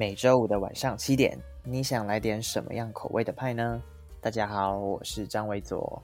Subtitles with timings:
[0.00, 3.82] 每周五的晚上七点，你想来点什么样口味的派呢？
[4.18, 6.02] 大家好，我是张维佐。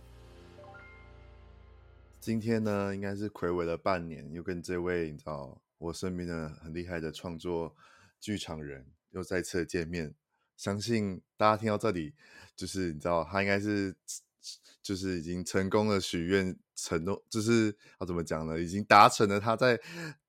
[2.20, 7.74] 今天呢，应该是睽违了半年，又跟这位你知道我身边的很厉害的创作
[8.20, 10.14] 剧场人又再次见面。
[10.58, 12.12] 相信大家听到这里，
[12.54, 13.96] 就是你知道他应该是
[14.82, 18.60] 就是已经成功的许愿承诺，就是要怎么讲呢？
[18.60, 19.80] 已经达成了他在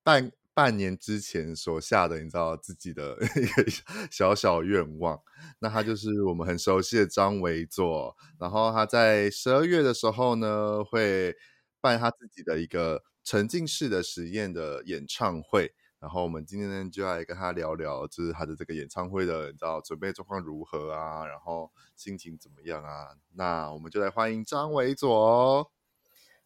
[0.03, 0.31] 半。
[0.57, 3.63] 半年之前所下的，你知道自己的一个
[4.09, 5.21] 小小愿望，
[5.59, 8.15] 那他就 是我们很熟悉的张维佐。
[8.39, 11.35] 然后他在十二月的时候呢，会
[11.79, 15.75] 办他自己的一个沉浸式的实验的演唱会。
[15.99, 21.23] 然后我们今天呢，就来跟他聊聊，就是他的这个演唱会的，你知道准备状况如何啊？
[21.27, 23.09] 然后心情怎么样啊？
[23.35, 25.71] 那我们就来欢迎张维佐。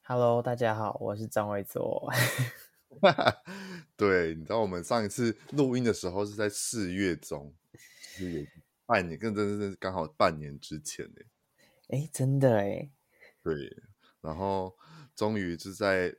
[0.01, 2.11] Hello，大家好，我是张维佐。
[3.95, 7.53] 对，你知道我们上一次录音的时候是在四月中，
[8.17, 8.47] 就是有
[8.85, 11.21] 半年，更真的是刚好半年之前呢。
[11.89, 12.91] 哎，真的哎。
[13.43, 13.55] 对，
[14.21, 14.75] 然后
[15.15, 16.15] 终于是在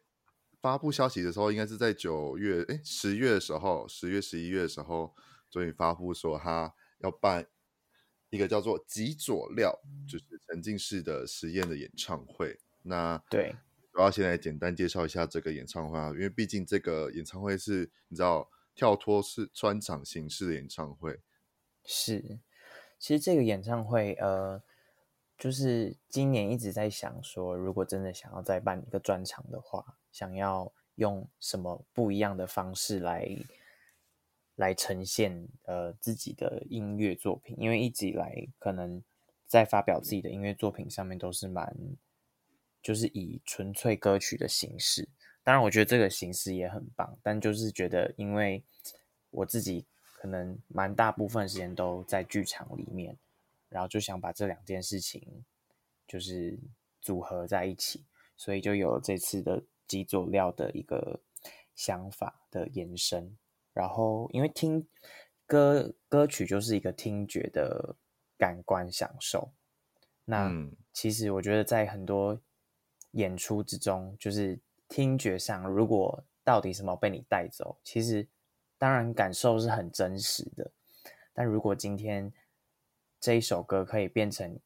[0.61, 5.15] 发布消息的时候，应该是在九月，哎，十月的时候，十月、十一月的时候，
[5.51, 7.47] 终于发布说他要办
[8.31, 12.59] 一个叫做“极佐料”，就是沉浸式的实验的演唱会。
[12.83, 13.55] 那对。
[13.95, 21.21] 我要先来简单介绍一下这个演唱会啊，因为毕竟这个演唱会是你知道跳脱式专场形式的演唱会。
[21.85, 22.39] 是，
[22.99, 24.63] 其实这个演唱会，呃，
[25.37, 33.29] 就是今年一直在想说，如果真的想要再办一个专场的话，想要用什么不一样的方式来
[34.55, 39.03] 来呈现呃自己的音乐作品，因为一直以来可能
[39.47, 41.77] 在发表自己的音乐作品上面都是蛮。
[42.83, 45.09] 就是以纯粹歌曲的形式，
[45.45, 48.63] 当然我觉得这个形式也很棒，但就是觉得，因为
[49.31, 53.17] 我自己可能蛮大部分时间都在剧场里面，
[53.69, 55.45] 然后就想把这两件事情
[56.07, 56.59] 就是
[57.01, 58.05] 组合在一起，
[58.37, 61.21] 所以就有了这次的基佐料的一个
[61.75, 63.37] 想法的延伸。
[63.73, 64.87] 然后因为听
[65.47, 67.97] 歌歌曲就是一个听觉的
[68.37, 69.53] 感官享受，
[70.25, 70.53] 那
[70.93, 72.41] 其实我觉得在很多
[73.13, 74.59] 演出之中，就是
[74.89, 78.27] 听觉上，如果到底什么被你带走，其实
[78.79, 80.71] 当然感受是很真实的。
[81.33, 82.33] 但如果今天
[83.21, 84.59] 这一首歌可以变成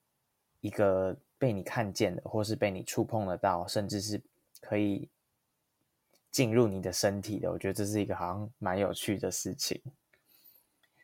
[0.60, 4.20] 一个被你看见的，或是被你触碰得到，甚至是
[4.60, 5.08] 可以
[6.30, 9.80] 进入你的身体的，我觉得这是一个好像蛮有趣的事情。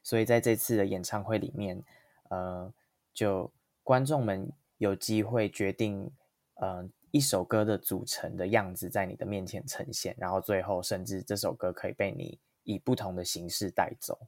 [0.03, 1.83] 所以在这次的演唱会里面，
[2.29, 2.73] 呃，
[3.13, 3.51] 就
[3.83, 6.11] 观众们有机会决定，
[6.55, 6.89] 呃。
[7.13, 14.19] 一首歌的组成的样子在你的面前呈现，然后最后甚至这首歌可以被你以不同的形式带走，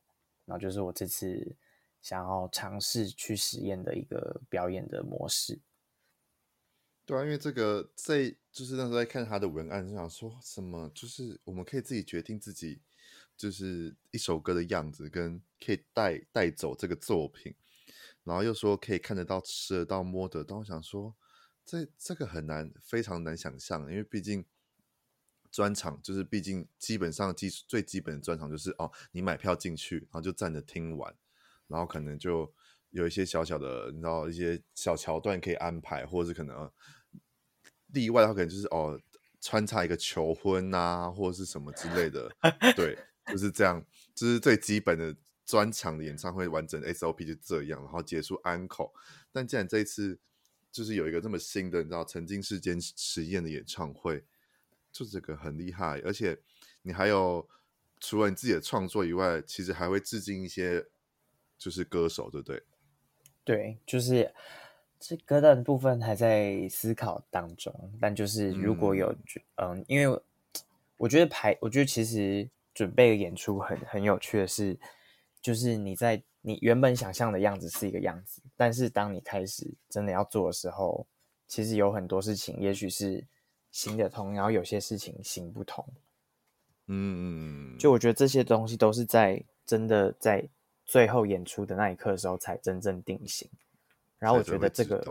[0.44, 1.56] 然后就是我这次
[2.02, 5.58] 想要尝试去实验的一个表演的模式。
[7.06, 12.82] 对啊，因为这个在就是那时候在看他的文案，就想说什么，就是我们可以自己决定自己
[13.34, 17.54] 就是一首歌的样子，跟可以带带走这个作品，
[18.24, 21.14] 然后又说可以看得到、吃得到、摸得到，我想说。
[21.64, 24.44] 这这个很难，非常难想象，因为毕竟
[25.50, 31.16] 专场就是，毕竟基本上基最基本的专场就是哦，你买票进去，然后就站着听完，
[31.66, 32.52] 然后可能就
[32.90, 36.70] 有一些小小的，你知道一些小桥段可以安排，或者是可能
[37.86, 39.00] 例外的话，可能就是哦
[39.40, 42.30] 穿插一个求婚啊，或者是什么之类的，
[42.76, 43.82] 对，就是这样，
[44.14, 48.84] 就是最基本的专场的演唱会完整 SOP 就这样，然后结束安可，
[49.32, 50.20] 但既然这一次。
[50.74, 54.24] 就是有一个这么新的，你知道沉浸式间实验的演唱会，
[54.90, 56.36] 就这个很厉害，而且
[56.82, 57.48] 你还有
[58.00, 60.84] 除了你自己的创作以外，其实还会致敬一些
[61.56, 62.60] 就是歌手，对不对？
[63.44, 64.34] 对，就是
[64.98, 69.14] 这歌单的部分还在思考当中，但就是如果有，
[69.54, 70.20] 嗯，嗯，因为
[70.96, 74.76] 我觉得排，我觉得其实准备演出很很有趣的是，
[75.40, 76.20] 就是你在。
[76.46, 81.06] 你原本想象的样子是一个样子，但是当你开始真的要做的时候，
[81.48, 83.26] 其实有很多事情，也许是
[83.70, 85.82] 行得通，然后有些事情行不通。
[86.88, 90.46] 嗯，就我觉得这些东西都是在真的在
[90.84, 93.48] 最后演出的那一刻的时候才真正定型。
[94.18, 95.02] 然后我觉得这个，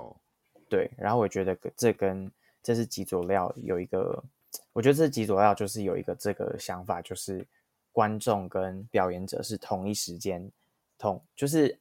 [0.69, 2.31] 对，然后我觉得这跟
[2.61, 4.23] 这是极佐料有一个，
[4.71, 7.43] 我觉得这极佐料就是有一个这个想法，就是
[7.91, 10.47] 观众跟表演者是同一时间。
[11.03, 11.77] 通就是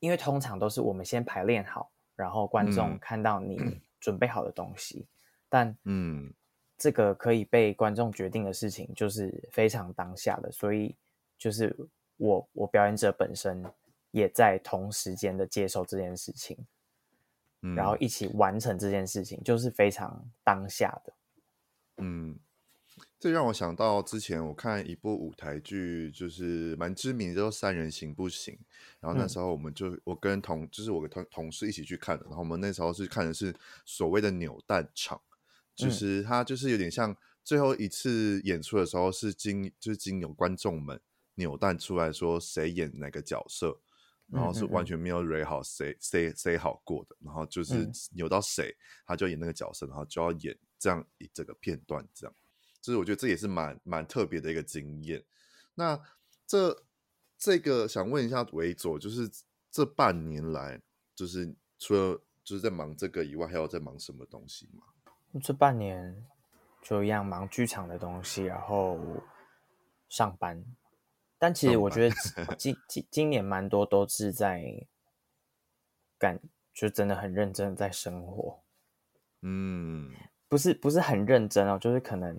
[0.00, 5.08] 因为通常都是我们先排练好，然后观众看到你准备好的东西，嗯、
[5.48, 6.34] 但嗯，
[6.78, 10.96] 这个可以被观众决定的事情就是非常当下的，所以
[11.36, 11.76] 就是
[12.16, 13.62] 我我表演者本身
[14.10, 16.56] 也在同时间的接受这件事情，
[17.60, 21.12] 嗯，然后一起完成这件事情，就是非常当下的。
[21.98, 22.36] 嗯，
[23.18, 28.54] 这让我想到之前我看一部舞台剧，就是蛮知名的，叫做《三人行不行》。
[29.00, 33.54] 然后那时候我们就、嗯、我跟同就是我跟同同事一起去看的，然后我们那时候是看的是
[33.84, 35.20] 所谓的扭蛋场，
[35.74, 37.16] 就是它就是有点像。
[37.44, 41.00] 最后一次演出的时候是经就是经由观众们
[41.34, 43.80] 扭蛋出来说谁演哪个角色，
[44.28, 48.72] 然后是完全没有 re 好谁谁谁好过的，然后就是扭到谁
[49.04, 52.34] 他就演那个角色，然后就要演这样一整个片段，这样，
[52.82, 55.24] 就是我觉得这也是蛮蛮特别的一个经验。
[55.74, 55.98] 那
[56.46, 56.84] 这
[57.38, 59.30] 这个想问一下维佐，就是
[59.70, 60.78] 这半年来，
[61.14, 64.82] 就是除了就是在忙这个以外，还有在忙什么东西吗？
[65.42, 66.26] 这半年。
[66.84, 68.98] 就一样忙剧场的东西，然后
[70.08, 70.64] 上班。
[71.38, 72.16] 但其实我觉得
[72.58, 74.84] 今 今今年蛮多都是在
[76.18, 76.40] 感，
[76.74, 78.64] 就真的很认真的在生活。
[79.42, 80.12] 嗯，
[80.52, 82.36] 不是不是很认真哦，就是可能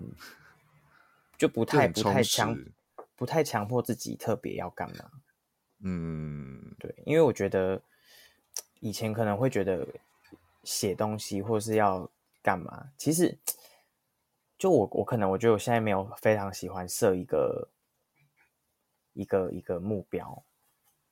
[1.36, 2.56] 就不太不太强
[3.16, 5.10] 不太强迫自己特别要干嘛。
[5.80, 7.82] 嗯，对，因为我觉得
[8.78, 9.84] 以前可能会觉得
[10.62, 12.08] 写东西或是要
[12.40, 13.36] 干嘛，其实。
[14.56, 17.68] 就我，我可能我觉得我现在没有非常喜欢设一个
[19.12, 20.44] 一个一个目标，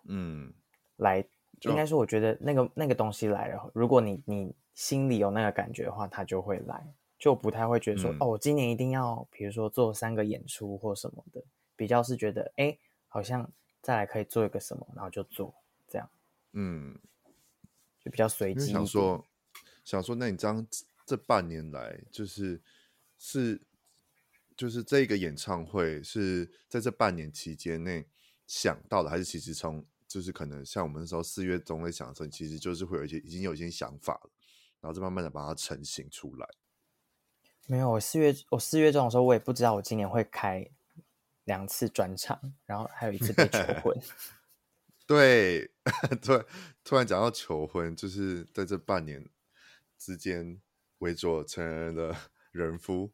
[0.04, 0.54] 嗯，
[0.96, 1.26] 来
[1.70, 11.42] 应该说，我觉得那个那个东西来了，如果你你心里有那个感觉的话，它就会来，就不太会觉得说，嗯、哦，我今年一定要，比如说做三个演出或什么的，
[11.76, 12.76] 比较是觉得，哎，
[13.08, 13.50] 好像
[13.80, 15.54] 再来可以做一个什么，然后就做
[15.88, 16.08] 这样，
[16.52, 16.98] 嗯，
[18.04, 18.72] 就比较随机。
[18.72, 19.24] 想说，
[19.84, 20.66] 想说，那你这样
[21.06, 22.60] 这半年来就是。
[23.24, 23.62] 是，
[24.56, 28.04] 就是这个演唱会是在这半年期间内
[28.48, 34.30] 想到的，还是其实从就是可能像我们那时候四月中在想的时候，其实就是会有一些已经有一些想法了，
[34.80, 36.46] 然后再慢慢的把它成型出来。
[37.66, 40.68] 没有，我四月我四月中的时候，我也不知道我今年会开
[41.44, 43.98] 两次专场，然后还有一次被求 婚。
[45.06, 45.70] 对，
[46.20, 46.46] 突然
[46.84, 49.26] 突然讲到求婚，就是在这半年
[49.96, 50.60] 之间，
[50.98, 52.14] 维佐成人的。
[52.52, 53.10] 人夫，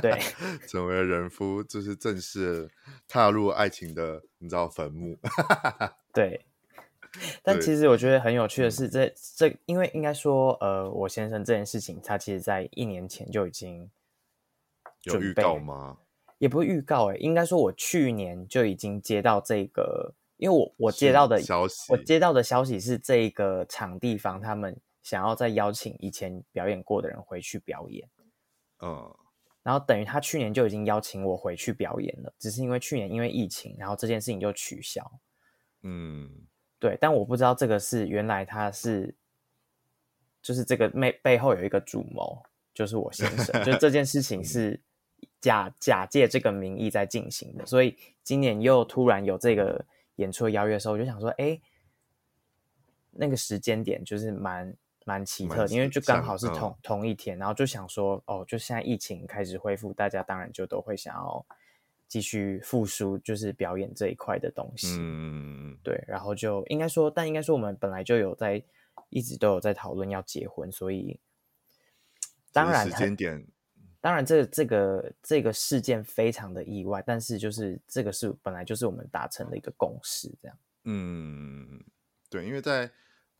[0.00, 0.18] 对，
[0.66, 2.70] 成为了人夫，就是正式
[3.06, 5.20] 踏入爱情的，你知道坟墓。
[6.18, 6.44] 对，
[7.44, 9.06] 但其实我觉得很有趣的是这，
[9.36, 13.88] 这这，因为应该说，呃，我先生这件事情，他其实在一年前就已经
[15.04, 15.98] 有预告吗？
[16.38, 28.08] 也不是预告，哎，应该说，我去年就已经接到这个，因为我我接到的消息，我接到的消息是这个场地方他们想要再邀请以前表演过的人回去表演。
[28.80, 29.16] 嗯，
[29.62, 35.08] 然后等于他去年就已经邀请我回去表演了，只是因为去年因为疫情，然后这件事情就取消。
[35.82, 36.30] 嗯，
[36.78, 39.14] 对，但我不知道这个是原来他是，
[40.42, 42.42] 就是这个背背后有一个主谋，
[42.74, 44.80] 就是我先生，就这件事情 是
[45.40, 49.84] 假假借这个名义在进行的，所以今年又突然有这个
[50.16, 51.60] 演出的邀约的时候，我就想说，哎，
[53.10, 54.74] 那个时间点就是蛮。
[55.04, 61.46] 蛮奇特的，因为就刚好是同同一天，然后就想说，哦，就现在疫情开始恢复，大家当然就都会想要
[62.08, 64.96] 继续复苏，就是表演这一块的东西。
[64.98, 68.60] 嗯，对，然后就应该说，但应该说我们本来就有在
[69.10, 71.20] 一直都有在讨论要结婚，所以
[72.52, 73.46] 当然时间点，
[74.00, 80.58] 当然这这个这个事件非常的意外，但是就是这个是本来就是我们达成的一个共识，这样。
[80.84, 81.84] 嗯，
[82.28, 82.90] 对，因为在。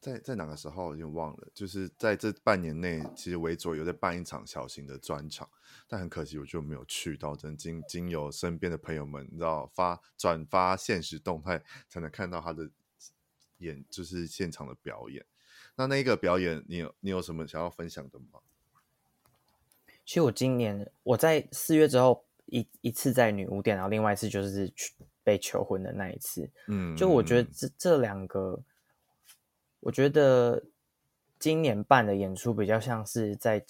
[0.01, 5.49] 在在哪个时候我已经忘了，就是在这半年内，其实维佐有在办一场小型的专场，
[5.89, 7.35] 但很可惜我就没有去到。
[7.35, 12.71] 真经经由身边的朋友们，你知道发转发现实动态，才能看到他的
[13.59, 15.27] 演，就是现场的表演。
[15.75, 18.39] 那那个表演，你有你有什么想要分享的吗？
[20.05, 26.49] 其实我今年我在四月之后一一次在女巫店，然后另外一次就是去被求婚的那一次。
[26.69, 28.63] 嗯，就我觉得这这两个。
[29.81, 30.65] 我觉得
[31.39, 33.65] 今年办的演出比较像是在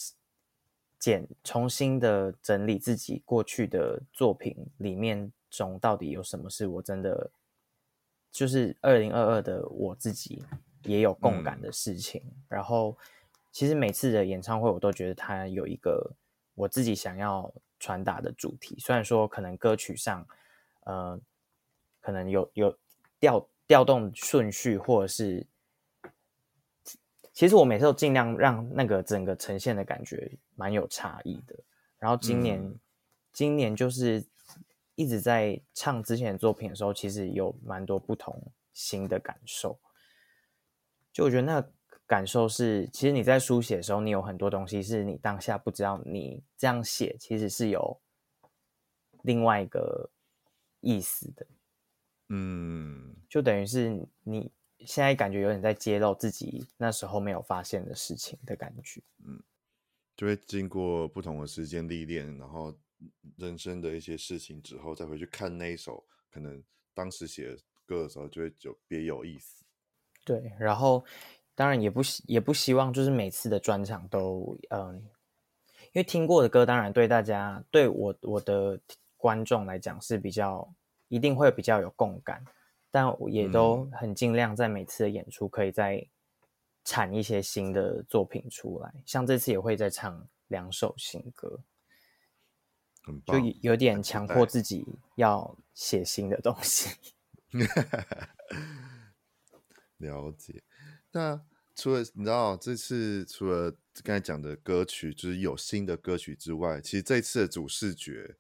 [0.98, 7.30] 检重新的整理自己过去的作品里面中到底有什么是我真的
[8.32, 10.42] 就是二零二二的我自己
[10.84, 12.22] 也有共感的事情。
[12.24, 12.32] 嗯。
[12.48, 12.96] 然后
[13.52, 16.10] 其实每次的演唱会我都觉得它有一个
[16.54, 20.26] 我自己想要传达的主题，虽然说可能歌曲上
[20.84, 21.20] 呃
[22.00, 22.78] 可能有有
[23.20, 25.46] 调调动顺序或者是。
[27.38, 31.54] 其实我每次都尽量让那个整个呈现的感觉蛮有差异的。
[31.97, 32.76] 然后今年，嗯、
[33.33, 34.26] 今年就是
[34.97, 39.78] 一直在唱之前的作品的时候，其实有蛮多不同新的感受。
[41.12, 41.73] 就我觉得那个
[42.09, 48.00] 感受是，其实你在书写的时候，你有很多东西是你当下不知道，你这样写其实是有
[49.23, 50.11] 另外一个
[50.80, 51.47] 意思的。
[52.30, 54.50] 嗯，就等于是你
[54.87, 59.02] 现在感觉有点在揭露自己那时候没有发现的事情的感觉。
[59.25, 59.42] 嗯，
[60.16, 62.76] 就会经过不同的时间历练，然后。
[63.37, 66.61] 人生的一些事情之后，再回去看那一首可能
[66.92, 67.56] 当时写
[67.87, 69.64] 歌的时候，就会就别有意思。
[70.25, 71.04] 对，然后
[71.54, 74.97] 当然也不希也不希望就是每次的专场都嗯，
[75.92, 78.80] 因为听过的歌，当然对大家对我我的
[79.16, 80.68] 观众来讲是比较
[81.06, 82.44] 一定会比较有共感，
[82.90, 86.09] 但我也都很尽量在每次的演出可以再
[86.85, 91.61] 产一些新的作品出来，像这次也会再唱两首新歌。
[93.25, 96.95] 就有点强迫自己要写新的东西。
[99.97, 100.62] 了解。
[101.11, 101.42] 那
[101.75, 108.37] 除了你知道这次除了刚才讲的歌曲，就是有新的歌曲之外，其实这次的主视觉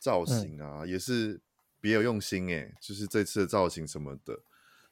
[0.00, 1.40] 造型啊，嗯、也是
[1.80, 2.74] 别有用心诶。
[2.80, 4.40] 就是这次的造型什么的，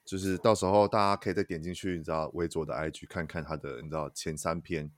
[0.05, 4.90] 就是到时候大家可以再点进去，你知道微卓的 IG 看看他的，你知道前三篇。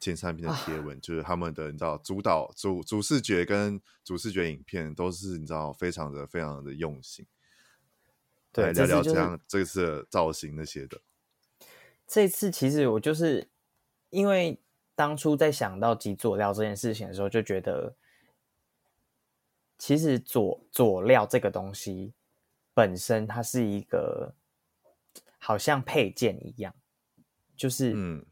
[0.00, 7.24] 前三篇的贴文、啊、就是他们的，你知道主导主主视觉跟主视觉影片都是你知道非常的非常的用心。
[8.50, 11.00] 对，聊聊这样这次的造型那些的。
[12.04, 13.48] 这次其实我就是
[14.10, 14.60] 因为
[14.96, 17.94] 当初在想到挤佐料这件事情的时候，就觉得
[19.82, 22.12] 其实佐佐料这个东西
[22.72, 24.32] 本身它是一个
[25.40, 26.72] 好像配件一样，
[27.56, 28.24] 就是嗯。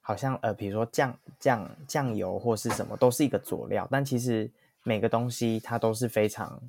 [0.00, 4.48] 好像呃，比如说酱酱酱油或是什么，都是一个佐料，但其实
[4.84, 6.62] 每个东西它都是非常，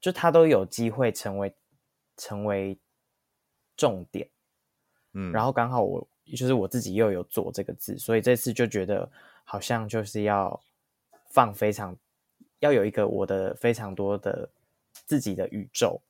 [0.00, 1.54] 就它都有机会成为
[2.16, 2.78] 成为
[3.76, 4.26] 重点，
[5.12, 9.06] 嗯，然后刚好我就是我自己又有“佐”这个字，所以这次就觉得
[9.44, 10.58] 好像就是要
[11.28, 11.94] 放非常
[12.60, 14.48] 要有一个我的非常多的
[15.06, 16.00] 自己的宇宙，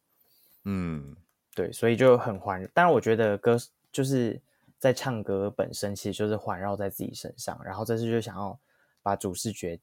[0.65, 1.17] 嗯，
[1.55, 3.59] 对，所以就很环，当然我觉得歌
[3.91, 4.41] 就是。
[4.81, 8.59] 在唱歌本身其实就是环绕在自己身上，然后这次就想要
[9.03, 9.79] 把主视觉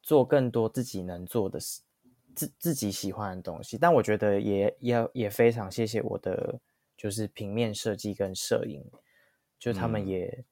[0.00, 1.82] 做更多自己能做的事，
[2.34, 3.76] 自自己喜欢的东西。
[3.76, 6.58] 但我觉得也也也非常谢谢我的
[6.96, 8.82] 就是平面设计跟摄影，
[9.58, 10.42] 就他们也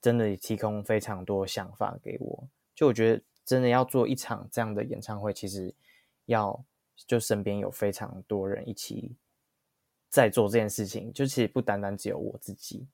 [0.00, 2.48] 真的提供非常多想法给我。
[2.74, 5.74] 就我觉得真的要做一场这样的演唱会，其实
[6.26, 6.64] 要
[7.06, 9.16] 就身边有非常多人一起。
[10.08, 12.88] 在做这件事情，就其实不单单只有我自己，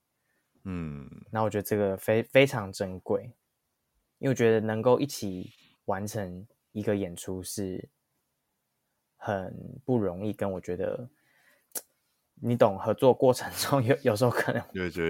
[0.65, 3.23] 嗯，那我觉得这个非非常珍贵，
[4.19, 5.51] 因为我觉得能够一起
[5.87, 7.89] 完成一个演出是
[9.17, 11.09] 很不容易，跟我觉得
[12.35, 14.63] 你懂合作过程 中有有时候可能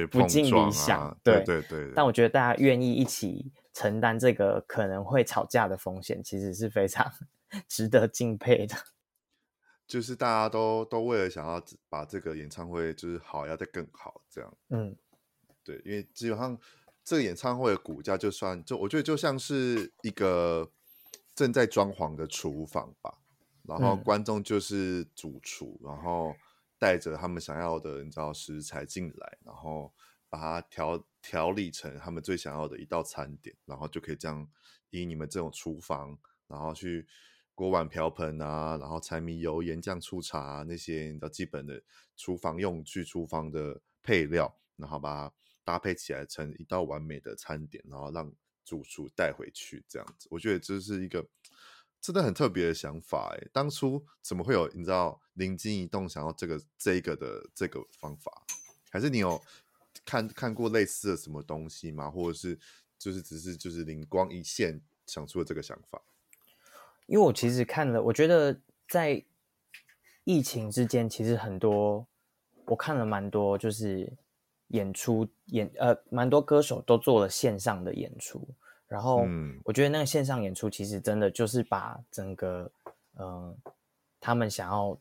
[0.06, 1.92] 不尽理想，啊、对对对，对。
[1.96, 7.12] 但我觉得大家愿意一起承担这个可能会吵架的风险，其实是非常
[7.68, 8.74] 值得敬佩的。
[9.86, 14.56] 就是大家都都为了想要把这个演唱会就是好，要再更好这样。
[14.70, 14.96] 嗯，
[15.62, 16.58] 对，因为基本上
[17.04, 20.72] 这个演唱会的骨架就算就我觉得就像是一个
[21.34, 23.18] 正在装潢的厨房吧，
[23.64, 26.34] 然后观众就是主厨，嗯、然后
[26.78, 29.92] 带着他们想要的你知道食材进来，然后
[30.28, 34.48] 把它调调理成他们最想要的一道餐点，然后就可以这样
[34.90, 37.06] 以你们这种厨房，然后去。
[37.58, 41.82] 锅碗瓢盆啊，然后柴米油盐酱醋茶，那些你知道基本的
[42.14, 48.30] 厨房用具、厨房的配料，然后把它搭配起来成一道完美的餐点，然后让
[48.62, 50.28] 主厨带回去这样子。
[50.30, 51.26] 我觉得这是一个
[51.98, 58.30] 真的很特别的想法诶，当初怎么会有你知道灵机一动想要这个这一个的这个方法？
[58.90, 59.42] 还是你有
[60.06, 62.10] 看看过类似的什么东西吗？
[62.10, 62.58] 或者是
[62.96, 66.00] 就是只是就是灵光一现想出了这个想法？
[67.06, 68.58] 因为我其实看了，我觉得
[68.88, 69.22] 在
[70.24, 72.06] 疫情之间，其实很多
[72.64, 74.12] 我看了蛮多，就是
[74.68, 78.48] 演出演呃，蛮多歌手都做了线上的演出。
[78.88, 79.26] 然后
[79.64, 82.70] 我觉得那个线上演出其实真的就是把整个
[83.14, 83.56] 嗯、呃，
[84.20, 84.98] 他们想要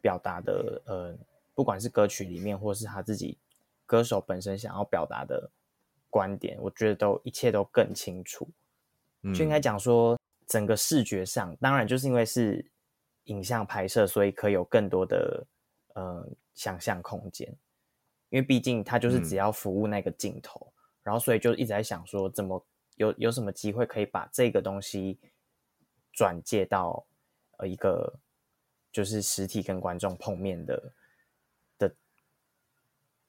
[0.00, 1.16] 表达的呃，
[1.54, 3.38] 不管是歌曲里面，或是他自己
[3.92, 5.50] 歌手本身想要表达的
[6.08, 8.48] 观点，我觉得都一切都更清楚。
[9.34, 10.16] 就应该讲说。
[10.48, 12.70] 整个视觉上，当然就是因为是
[13.24, 15.46] 影像拍摄，所以可以有更多的
[15.94, 17.48] 呃想象空间。
[18.28, 20.72] 因为毕竟它就是只要服务那个镜头，嗯、
[21.04, 22.62] 然后所以就一直在想说，怎么
[22.96, 25.18] 有有什么机会可以把这个东西
[26.12, 27.02] 转介到
[27.56, 28.12] 呃一个
[28.90, 30.92] 就是实体跟观众碰面的的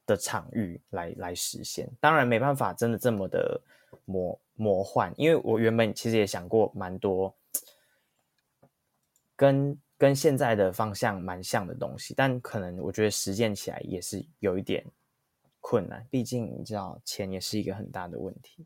[0.05, 1.89] 的场域来来实现。
[1.99, 3.59] 当然没办法真的这么的
[4.05, 7.33] 魔魔幻，因为我原本其实也想过蛮多
[9.35, 14.85] 跟跟现在的方向蛮像的东西，但可能我觉得实践起来也是有一点
[15.59, 18.65] 困难，毕竟你知道钱也是一个很大的问题。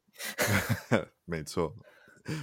[1.25, 1.73] 没错。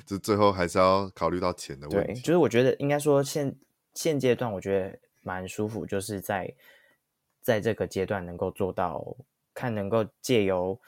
[0.06, 2.14] 就最后还是要考虑到钱的问题。
[2.14, 3.54] 对，就是我觉得应该说现
[3.92, 6.50] 现阶段，我觉得蛮舒服，就是在
[7.44, 9.16] 在这个阶段能够做到，
[9.52, 10.80] 看能够借由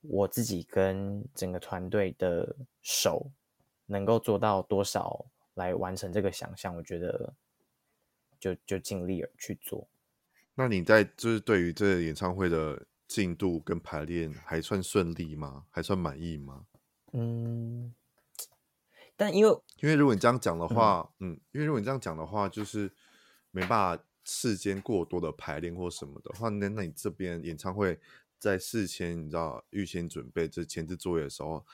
[0.00, 3.30] 我自己跟整个团队的手，
[3.86, 5.24] 能够做到多少
[5.54, 6.74] 来完成这个想象。
[6.74, 7.32] 我觉得
[8.40, 9.88] 就就尽力而去做。
[10.56, 15.64] 那你在就是对于这个演唱会的进度跟排练还算顺利吗？
[15.70, 16.66] 还算满意吗？
[17.12, 17.94] 嗯。
[19.16, 22.92] 但因为，因为如果你这样讲的话，嗯，嗯，因为如果你这样讲的话，就是
[23.52, 27.98] 没办法事先过多的排练或什么的话，那那你这边演唱会
[28.38, 31.64] 在事前你知道预先准备这前置作业的时候，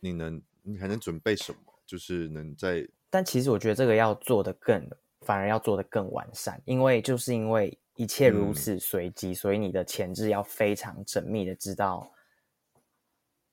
[0.00, 1.58] 你能你还能准备什么？
[1.84, 2.86] 就是能在……
[3.10, 4.88] 但其实我觉得这个要做的更，
[5.20, 12.12] 反而要做的更完善，因为就是因为一切如此随机，嗯，所以你的前置要非常缜密的知道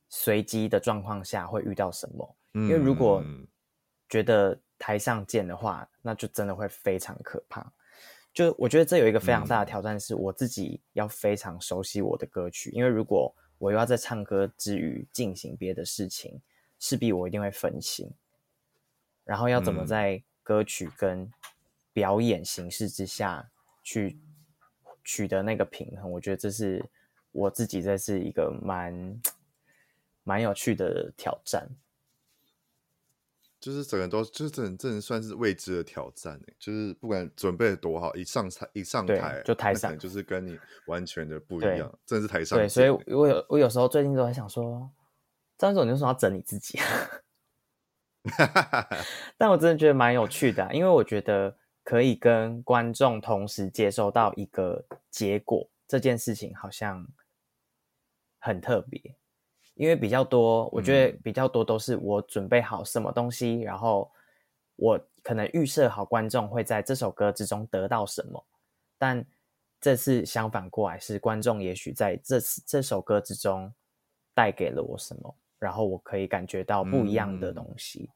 [0.10, 2.36] 随机的状况下会遇到什么。
[2.54, 3.24] 因为如果
[4.10, 7.72] 觉得台上见的话，那就真的会非常可怕。
[8.34, 12.72] 就我觉得这有一个非常大的挑战，是我自己要非常熟悉我的歌曲。
[12.72, 16.42] 因为如果我又要在唱歌之余进行别的事情，
[16.80, 18.12] 势必我一定会分心。
[19.24, 21.32] 然后要怎么在歌曲跟
[21.94, 23.52] 表演形式之下
[23.84, 24.18] 去
[25.04, 26.84] 取得那个平衡，我觉得这是
[27.32, 29.22] 我自己这是一个蛮
[30.26, 31.70] 蛮有趣的挑战。
[33.64, 42.60] 就是整个都就是真真算是未知的挑战，就是不管准备的多好，一上台一上台就台上就是跟你完全的不一样，真的是台上。
[42.60, 44.92] 对，所以我有我有时候最近都在想说，
[45.58, 46.86] 张总你为什么要整你自己啊？
[49.40, 57.08] 但我真的觉得蛮有趣的啊，因为我觉得可以跟观众同时接受到一个结果，这件事情好像
[58.40, 59.16] 很特别。
[59.76, 64.12] 因为比较多，我觉得比较多都是我准备好什么东西，嗯、然后
[64.76, 68.46] 我可能预设好观众会在这首歌之中得到什么，
[69.00, 69.26] 但
[69.82, 73.74] 这次相反过来是观众也许在这次这首歌之中
[74.36, 78.04] 带给了我什么，然后我可以感觉到不一样的东西。
[78.04, 78.16] 嗯、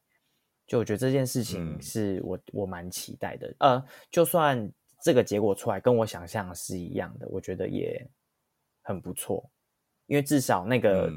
[0.68, 3.52] 就我觉得这件事情是我、嗯、我蛮期待的。
[3.58, 4.70] 呃，就算
[5.02, 8.08] 这个结果出来跟我想象是一样的，我觉得也
[8.82, 9.50] 很不错，
[10.06, 11.10] 因为至少那个。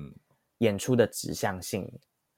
[0.62, 1.92] 嗯演出的指向性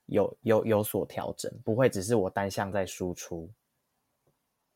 [0.05, 3.51] 有有有所调整，不会只是我单向在输出。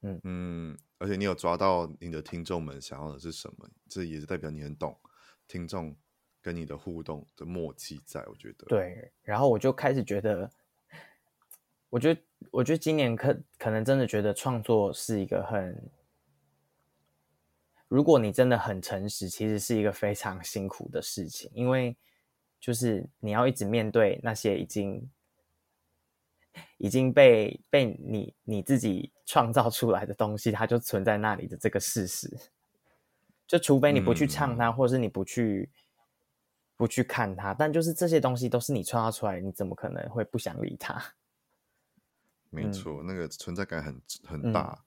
[0.02, 5.00] 嗯嗯，而且你有抓到你的听众们想要的是什么，这也是代表你很懂
[5.48, 5.96] 听众
[6.42, 8.66] 跟你的互动的默契在，我觉得。
[8.68, 10.52] 对，然后我就开始觉得，
[11.90, 15.90] 我觉得我觉得今年可可能真的觉得创作是一个很，
[17.88, 21.96] 如果你真的很诚实，其实是一个非常辛苦的事情，因为。
[22.68, 25.10] 就是你要一直面对那些已经
[26.78, 32.30] 已经被被你你自己创造出来的东西，它就存在那里的这个事实。
[33.48, 35.70] 就除非你不去唱它，嗯、或是你不去
[36.76, 41.02] 不去看它，但就是这些东西都是你创造出来，你怎么可能会不想理它？
[42.52, 44.78] 没错，嗯、那个存在感很很大。
[44.78, 44.84] 嗯、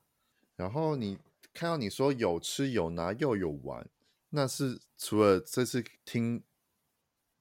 [0.57, 1.17] 然后你
[1.55, 3.89] 看到你说有吃有拿又有玩，
[4.29, 6.43] 那是除了这次听。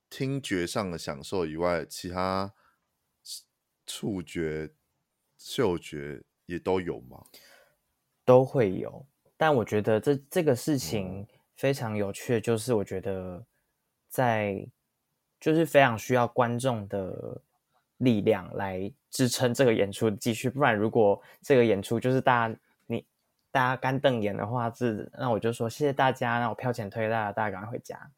[0.10, 2.54] 听觉上的享受以外，其他
[3.86, 4.72] 触觉、
[5.38, 7.24] 嗅觉也都有吗？
[8.26, 9.06] 都会有，
[9.38, 13.45] 但我觉得这这个事情非常有趣的，就是我觉得
[14.08, 14.67] 在
[15.39, 17.41] 就是非常需要观众的
[17.98, 23.06] 力量来支撑这个演出继续，不然如果这个演出就是大家你
[23.52, 28.12] 大家干瞪眼的话，是那我就说谢谢大家，那我票钱退了，大家赶快回家。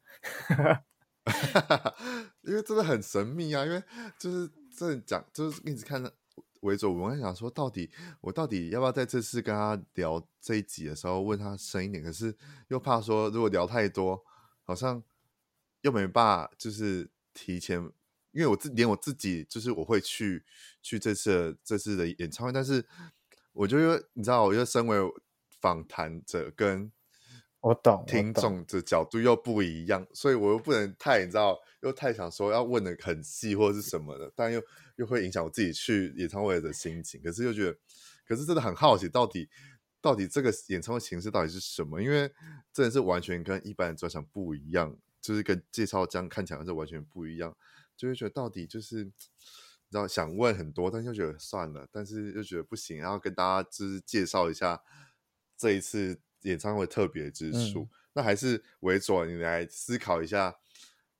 [1.24, 1.94] 哈 哈
[2.42, 3.64] 因为真的很神秘啊！
[3.64, 3.82] 因为
[4.18, 6.12] 就是这讲，就是一直看着
[6.62, 12.02] 维佐，我在想说，到底我到底要不要在这次跟他聊这一集的时候问他深一点？
[12.02, 12.36] 可是
[12.68, 14.24] 又怕说，如果聊太多，
[14.64, 15.02] 好像
[15.82, 17.78] 又没办法，就是提前，
[18.32, 20.44] 因为我自连我自己，就是我会去
[20.82, 22.84] 去这次这次的演唱会，但是
[23.52, 24.98] 我就因为你知道，我就身为
[25.60, 26.90] 访谈者跟。
[27.62, 34.60] 我懂，听众的角度又不一样，所以我又不能太，你知道，又太想说要问的很细或者是什么的，但又
[34.96, 37.22] 又会影响我自己去演唱会的心情。
[37.22, 37.78] 可是又觉得，
[38.26, 39.48] 可是真的很好奇，到底
[40.00, 42.02] 到底这个演唱会形式到底是什么？
[42.02, 42.28] 因为
[42.72, 47.56] 真的是完全跟一般的专场不一样，就是跟介绍这样看起来是完全不一样，
[47.96, 49.04] 就会觉得到底就是，
[49.86, 54.82] 你知道想问很多，但是又觉得算了，但是又觉得不行，然后跟大家就是介绍一下
[55.56, 57.80] 这一次演唱会特别之处。
[57.80, 60.54] 嗯那还是维佐，你来思考一下，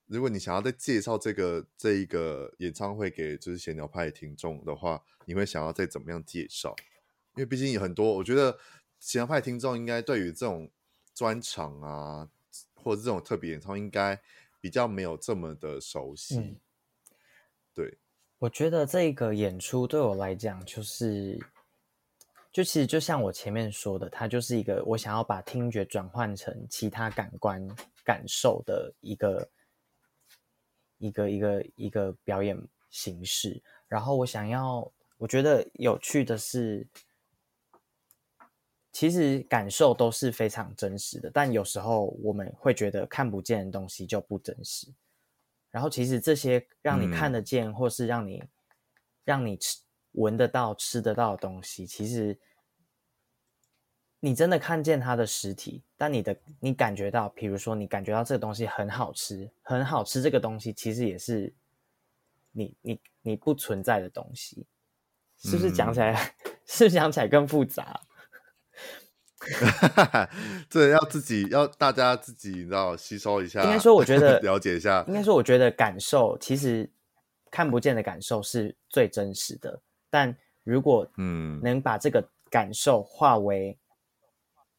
[0.05, 6.77] 如果你想要再介绍这个这一个演唱会给就是闲聊派的听众的话，你会想要再怎么样介绍？
[7.35, 8.59] 因为毕竟有很多，我觉得
[9.01, 10.71] 闲聊派听众应该对于这种
[11.15, 12.29] 专场啊，
[12.75, 14.21] 或者这种特别演唱会，应该
[14.61, 16.37] 比较没有这么的熟悉。
[16.37, 16.57] 嗯、
[17.73, 17.97] 对，
[18.37, 21.41] 我觉得这个演出对我来讲就是。
[22.53, 27.67] 就其实就像我前面说的，它就是一个我想要把听觉转换成其他感官
[28.05, 29.51] 感受的一个
[30.99, 32.55] 一个一个一个表演
[32.91, 33.63] 形式。
[33.89, 36.87] 然后我想要，我觉得有趣的是，
[38.93, 44.93] 其实感受都是非常真实的，但有时候我们会觉得看不见的东西就不真实。
[45.71, 48.45] 然后其实这些让你看得见，嗯、或是让你
[49.25, 49.82] 让你吃。
[50.13, 52.39] 闻得到、吃得到的东西，其实
[54.21, 61.53] 你真的看见它的实体，但你的你感觉到，比如说你感觉到这个东西很好吃，很好吃，这个东西其实也是
[62.53, 64.67] 你你你不存在的东西，
[65.39, 66.13] 是不是讲起来？
[66.45, 68.01] 嗯、是不是讲起来更复杂？
[70.71, 73.65] 这要自己要大家自己你知道吸收一下。
[73.65, 75.05] 应该说，我觉得了解一下。
[75.09, 76.89] 应该说，我觉得感受其实
[77.51, 79.83] 看不见的感受是最真实的。
[80.13, 83.79] 但如果嗯能把这个感受化为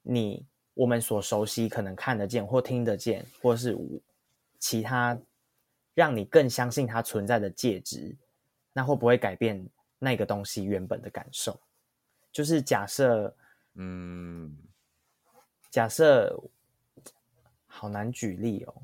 [0.03, 3.75] 你我们所熟悉可能看得见或听得见，或是
[4.59, 5.19] 其他
[5.95, 8.15] 让你更相信它存在的介质，
[8.73, 9.67] 那会不会改变
[9.97, 11.59] 那个东西原本的感受？
[12.31, 13.35] 就是假设
[13.73, 14.55] 嗯，
[15.71, 16.39] 假设
[17.65, 18.83] 好难举例哦。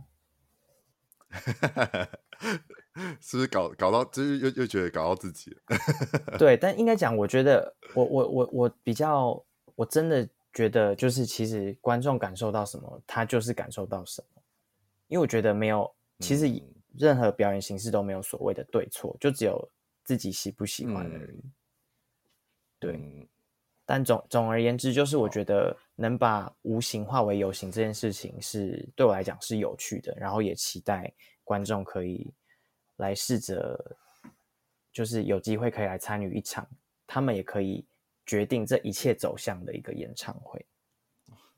[3.20, 5.56] 是不是搞搞到就是又又觉得搞到自己？
[6.38, 9.44] 对，但应该讲，我觉得我我我我比较，
[9.76, 14.42] 我真的觉得就是其实观众感受到什么，他就是感受到什么。
[15.08, 16.46] 因为我觉得没有，其实
[16.98, 19.70] 任何表演形式都没有所谓的对错，就只有
[20.04, 21.38] 自己喜不喜欢而已。
[21.38, 21.52] 嗯、
[22.80, 23.28] 对，嗯、
[23.86, 32.34] 但总总而言之，就是我觉得能把无形化为有形这件事情是对我来讲是有趣的，然后也期待观众可以。
[33.00, 33.98] 来试着，
[34.94, 36.68] 就是有机会可以来参与一场，
[37.08, 37.86] 他们也可以
[38.26, 40.66] 决定这一切走向的一个演唱会。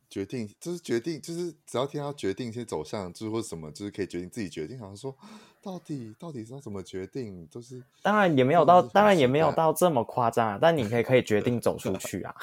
[0.10, 4.78] 决定就是决定，就是只要听到决定一些走向，就是或什么，就是可以决定自己决定。
[4.78, 5.18] 好像说，
[5.62, 10.60] 到底到底是要怎么决定，都、就是当然也没有到，当然也没有到这么夸张啊。
[10.62, 12.36] 但你可以可以决定走出去啊。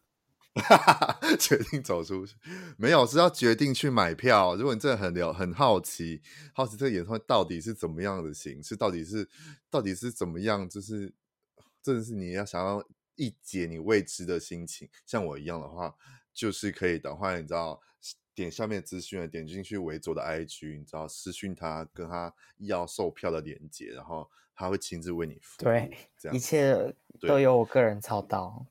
[0.56, 2.34] 哈哈，决定走出去
[2.78, 3.06] 没有？
[3.06, 4.56] 是要决定去买票。
[4.56, 6.22] 如果你真的很了很好奇，
[6.54, 9.30] 好奇这个演唱会到底是怎么样的形式，到底是
[9.70, 11.14] 到底是怎么样，就是
[11.82, 12.82] 真的是你要想要
[13.16, 15.94] 一解你未知的心情，像我一样的话，
[16.34, 17.82] 就是可以的话，你知道
[18.34, 25.64] 点下面资讯，点进去维佐的 IG，你知道私讯他，跟他要售票的链接，然后他会亲自为你服务。
[25.66, 28.66] 对，这样一切都由我个人操刀。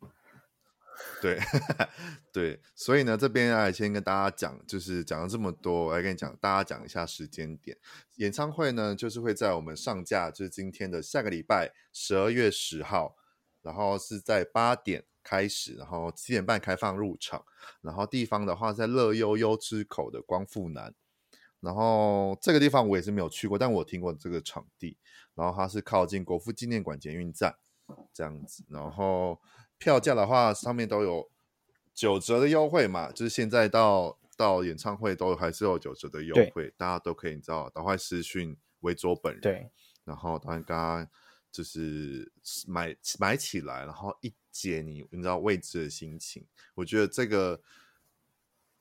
[1.20, 1.38] 对，
[2.32, 7.76] 对，所以呢，这边来先跟大家讲，就是讲了这么多，我来跟你讲，大家讲一下时间点。
[8.16, 13.16] 演唱会呢，就是会在我们上架，就是今天的下个礼拜十二月十号，
[13.62, 17.44] 然后是在八点开始，然后七点半开放入场，
[17.80, 20.94] 然后地方的话在乐悠悠之口的光复南，
[21.60, 24.96] 然后这个地方我也是没有去过，但我听过这个场地，
[25.34, 27.56] 然后它是靠近国父纪念馆捷运站
[28.12, 29.40] 这样子，然后。
[29.78, 31.30] 票价的话，上面都有
[31.92, 39.70] 九折的优惠嘛，就是现在到到演唱会都还是有九折的优惠，大家都可以你知道，赶快私讯维卓本人，对，
[40.04, 41.08] 然后他刚刚
[41.52, 42.32] 就是
[42.66, 47.60] 买买起来，然后一解你你知道未知的心情，我觉得这个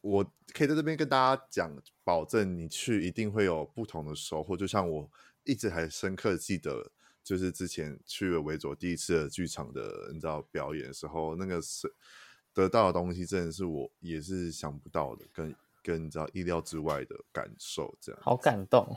[0.02, 5.10] 我可以在这边跟大家讲，保证你去一定会有不同的收获，就像我
[5.44, 6.92] 一直还深刻记得。
[7.24, 11.92] 就是之前去了维佐第一次的剧场的，你知道表演的时候，那个是
[12.54, 18.96] 得到的东西，真的是我也是想不到的，跟跟你知道意料之外的感受，这样好感动。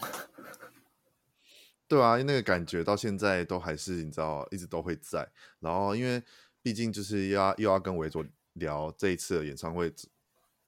[1.88, 5.28] 对啊，因为那个感觉到现在都还是你知道，一直都会在。
[5.60, 6.20] 然后因为
[6.60, 9.92] 毕竟就是要又要跟维佐聊这一次的演唱会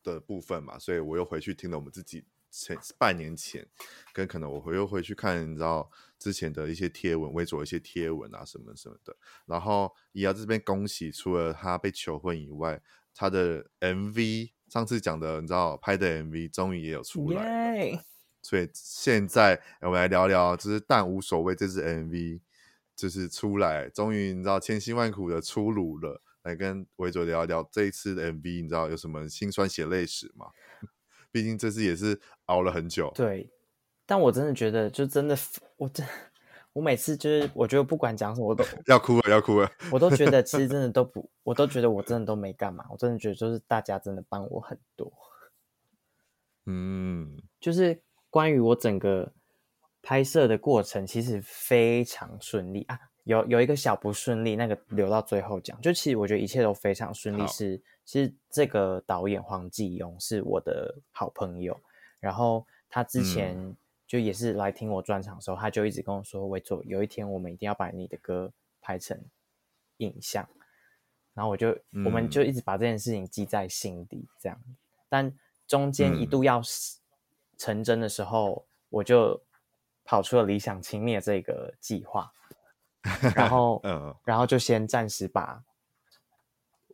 [0.05, 3.67] 的部分嘛，所以我又回去听了我们自己前半年前，
[4.13, 9.17] 跟可能我回又回去看，你知道之前的一些贴文，微博一些贴文啊什么什么的。
[9.47, 12.81] 然后也要这边恭喜，除了他被求婚以外，
[13.15, 18.05] 他的 MV 上次讲的，你知道拍的 MV 终于也有出来。
[18.43, 22.41] 所以现在我们来聊聊，就是但无所谓这支 MV，
[22.97, 26.23] 就是出来，终于你知道千辛万苦的出炉了。
[26.43, 30.47] 来跟维卓聊一聊这一次的 MV，你知道有什么辛酸血泪史吗？
[31.31, 33.11] 毕竟这次也是熬了很久。
[33.15, 33.51] 对，
[34.07, 35.37] 但我真的觉得，就真的，
[35.77, 36.07] 我真，
[36.73, 39.71] 我每次就是，我觉得不管讲什么，我都 要哭了，要哭了。
[39.93, 42.85] 我都觉得其实真的都不， 我都觉得我真的都没干嘛。
[42.91, 45.13] 我真的觉得就是大家真的帮我很多。
[46.67, 49.33] 嗯，就是关于我整个
[50.03, 53.08] 拍摄的过程，其实非常顺利啊。
[53.29, 55.79] 有有一个小不顺利，那个留到最后讲。
[55.83, 61.79] 就其实我觉得一切都非常顺利是，是其实这个导演黄继勇是我的好朋友，
[62.21, 69.21] 然后他之前就也是来听我专场的时候，嗯、他就一直跟我说：“维佐，有一天我们一定要把你的歌拍成
[69.99, 70.49] 影像。”
[71.37, 74.59] 然后我就、嗯、我们就一直把这件事情记在心底，这样。
[75.11, 75.31] 但
[75.67, 76.63] 中间一度要
[77.59, 79.39] 成真的时候，嗯、我就
[80.03, 82.33] 跑出了理想亲密的这个计划。
[83.37, 85.63] 然后，嗯，然后就先暂时把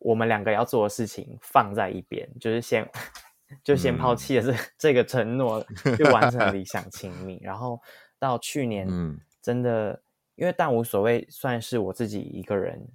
[0.00, 2.88] 我们两个要做的事情放在一边，就是先
[3.62, 5.64] 就先抛弃了这、嗯、这个承诺，
[5.96, 7.38] 就完成了理想亲密。
[7.42, 7.80] 然后
[8.18, 10.02] 到去年，嗯，真的，
[10.34, 12.86] 因为但无所谓，算是我自己一个人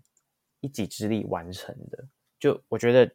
[0.60, 2.06] 一己之力完成的。
[2.40, 3.12] 就我觉得，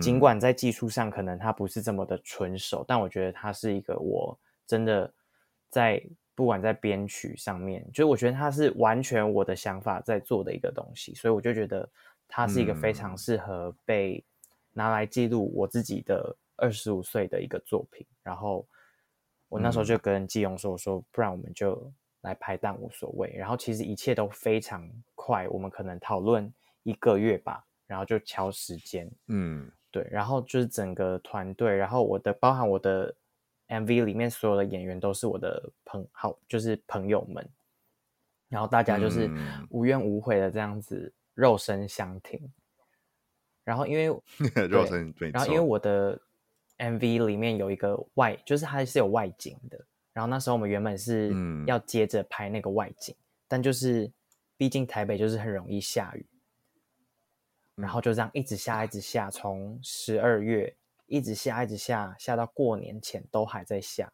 [0.00, 5.12] 尽管在技术上可能它不是这么的纯熟，但我觉得它是一个我真的
[5.68, 6.02] 在。
[6.40, 11.86] 不管在编曲上面，就我觉得它是完全我的想法在做的一个东西，所以我就觉得
[12.26, 14.24] 它是一个非常适合被
[14.72, 18.06] 拿来记录我自己的二十五岁的一个作品。
[18.22, 18.66] 然后
[19.50, 26.50] 我那时候就跟季勇说：“我说不然我们就来拍，但无所谓。”然后其实一切都非常快，我们可能讨论
[26.84, 29.10] 一个月吧，然后就敲时间。
[29.28, 30.08] 嗯，对。
[30.10, 33.14] 然后就是整个团队，然后我的包含我的。
[33.70, 37.48] MV 里面所有的演员都是我的朋好，就是朋友们，
[38.48, 39.30] 然后大家就是
[39.70, 42.40] 无怨无悔的这样子肉身相挺。
[42.40, 42.52] 嗯、
[43.62, 44.06] 然后因为
[44.68, 46.20] 肉身，然后因为我的
[46.78, 49.80] MV 里面有一个外，就是它是有外景的。
[50.12, 51.32] 然后那时候我们原本是
[51.64, 54.10] 要接着拍那个外景，嗯、但就是
[54.56, 56.26] 毕竟台北就是很容易下雨，
[57.76, 60.74] 然后就这样一直下，一直下，从十二月。
[61.10, 64.12] 一直下，一直下，下到过年前都还在下，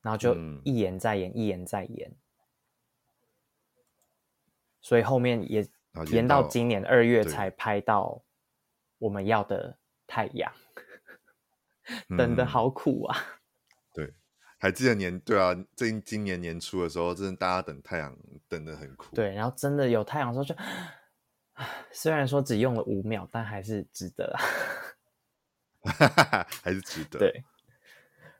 [0.00, 2.12] 然后就一延再延，嗯、一延再延，
[4.80, 5.68] 所以后面也
[6.12, 8.22] 延到今年二月才拍到
[8.98, 10.52] 我们要的太阳，
[12.16, 13.16] 等的好苦啊！
[13.92, 14.14] 对，
[14.58, 18.16] 还记得年对啊，这今年年初的时候，真的大家等太阳
[18.48, 19.16] 等的很苦。
[19.16, 20.54] 对，然后真的有太阳的时候就，
[21.90, 24.38] 虽然说只用了五秒，但还是值得啊。
[25.84, 27.18] 还是值得。
[27.18, 27.44] 对，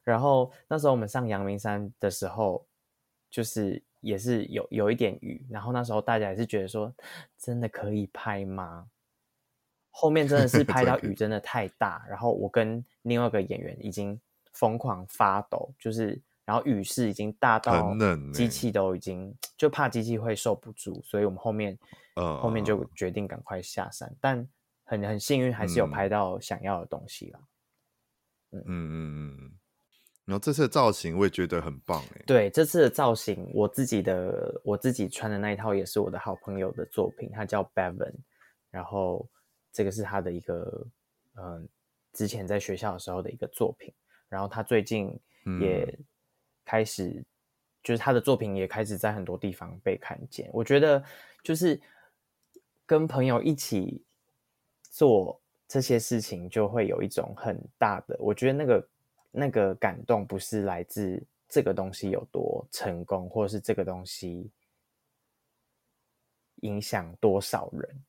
[0.03, 2.67] 然后那时候我们上阳明山的时候，
[3.31, 6.93] 就是也是有有一点雨，然后那时候大家也是觉得说，
[7.39, 8.87] 真的可以拍吗？
[9.91, 14.21] 后面真的是拍 到雨真的太大，然后我跟另外一个演员已经
[14.53, 17.95] 疯狂发抖，就是然后雨势已经大到
[18.33, 21.79] 机器都已经就怕机器会受不住，所以我们后面
[22.15, 24.49] 后面就决定赶快下山，但。
[24.85, 27.41] 很很幸运，还是有拍到想要的东西啦。
[28.53, 29.53] 嗯嗯嗯嗯。
[30.27, 32.23] 然后这次的造型我也觉得很棒哎。
[32.27, 38.15] 对，这次的造型，我自己的我自己穿的那一套也是我的好朋友的作品，他叫 Bevan。
[38.71, 39.29] 然后
[39.73, 40.87] 这个是他的一个
[41.35, 41.63] 嗯、呃，
[42.13, 43.93] 之前在学校的时候的一个作品。
[44.29, 45.19] 然后他最近
[45.61, 45.99] 也
[46.65, 47.27] 开始，嗯、
[47.83, 50.49] 就是他的作品也开始在很多地方被看见。
[50.53, 51.05] 我觉得
[51.43, 51.81] 就是
[52.87, 54.04] 跟朋友一起。
[54.95, 58.89] 做这些事情就会有一种很大的，我觉得那个
[59.33, 64.49] 那个感动不是来自这个东西有多成功，或者是这个东西
[66.61, 68.05] 影响多少人，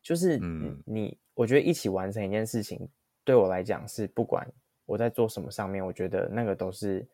[0.00, 2.88] 就是你，你我觉得一起完成一件事情，
[3.24, 4.48] 对我来讲是不管
[4.86, 7.04] 我在做什么上面，我觉得那个都是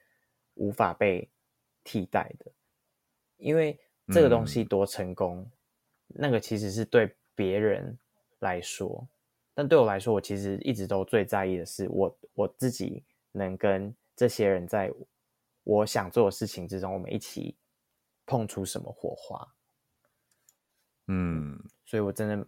[0.52, 1.26] 无法被
[1.82, 2.52] 替代的，
[3.38, 3.80] 因为
[4.12, 5.50] 这个东西多成功，
[6.08, 7.98] 那个其实是对别人。
[8.40, 9.08] 来说，
[9.54, 14.92] 但对我来说，我其实一直都最在意的是我我自己能跟这些人在
[15.64, 17.56] 我想做的事情之中，我们一起
[18.24, 19.54] 碰出什么火花。
[21.08, 22.46] 嗯，所以我真的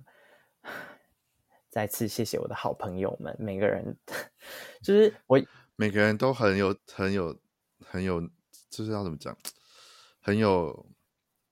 [1.69, 3.97] 再次谢谢我的好朋友们，每个人
[4.83, 5.41] 就是我
[5.77, 7.39] 每个人都很有很有
[7.81, 8.21] 很有，
[8.69, 9.37] 就是要怎么讲，
[10.21, 10.87] 很有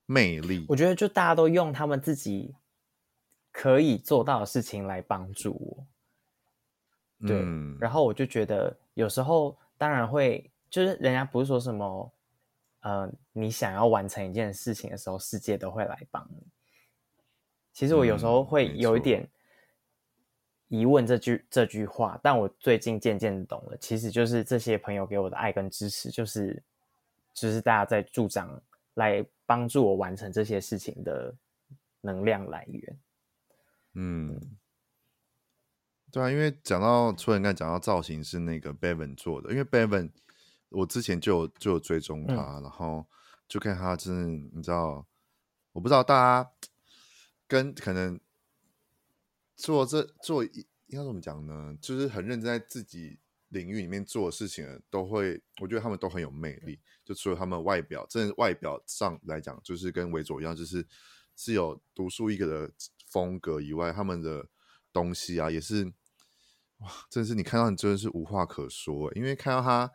[0.05, 0.65] 魅力。
[0.67, 2.53] 我觉得就大家都用他们自己
[3.59, 7.27] 可以做到的事情来帮助我。
[7.27, 12.13] 对，嗯、然后我就觉得有时候当然会，就是人家不是说什么，
[12.81, 16.45] 呃，你想要完成一件事情的时候，世界都会来帮你。
[17.73, 19.27] 其实我有时候会有一点
[20.67, 26.61] 疑问这句、嗯、这句话，但我最近渐渐懂了，其实就是这些朋友给我的爱跟支持，就是
[27.33, 28.61] 就是大家在助长
[28.93, 31.33] 来帮助我完成这些事情的
[32.01, 32.99] 能量来源。
[33.97, 34.57] 嗯。
[36.09, 40.09] 对啊，因为讲到除了你刚才讲到造型是那个 Bevan 做的，因为 Bevan
[40.69, 43.05] 我之前就有就有追踪他，嗯、然后
[43.45, 45.05] 就看他真的，你知道，
[45.73, 46.51] 我不知道大家
[47.45, 48.17] 跟可能
[49.57, 51.77] 做这做应该怎么讲呢？
[51.81, 56.79] 就是很认真在自己领域里面做的事情的，都会我觉得他们都很有魅力。
[57.03, 60.87] 就除了他们外表，真的外表上来讲，就是跟维佐一样，就是
[61.35, 62.73] 是有独树一格的
[63.09, 64.47] 风格以外，他们的。
[64.93, 65.93] 东西啊，也是
[66.79, 69.91] 哇，真的是你看到你真的是无话可说，因为看到他，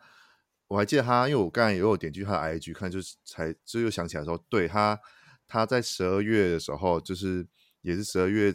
[0.67, 4.97] 我还记得他，因为我刚才也有点进去他的 IG 看，就是才就又想起来说，对他，
[5.45, 7.45] 他在十二月的时候，就是
[7.81, 8.53] 也是十二月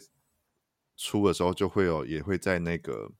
[0.97, 3.11] 初的时候，就会有也会在那个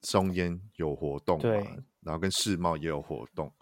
[0.00, 1.58] 松烟有活动嘛，对
[2.00, 3.52] 然后跟世贸也有活动，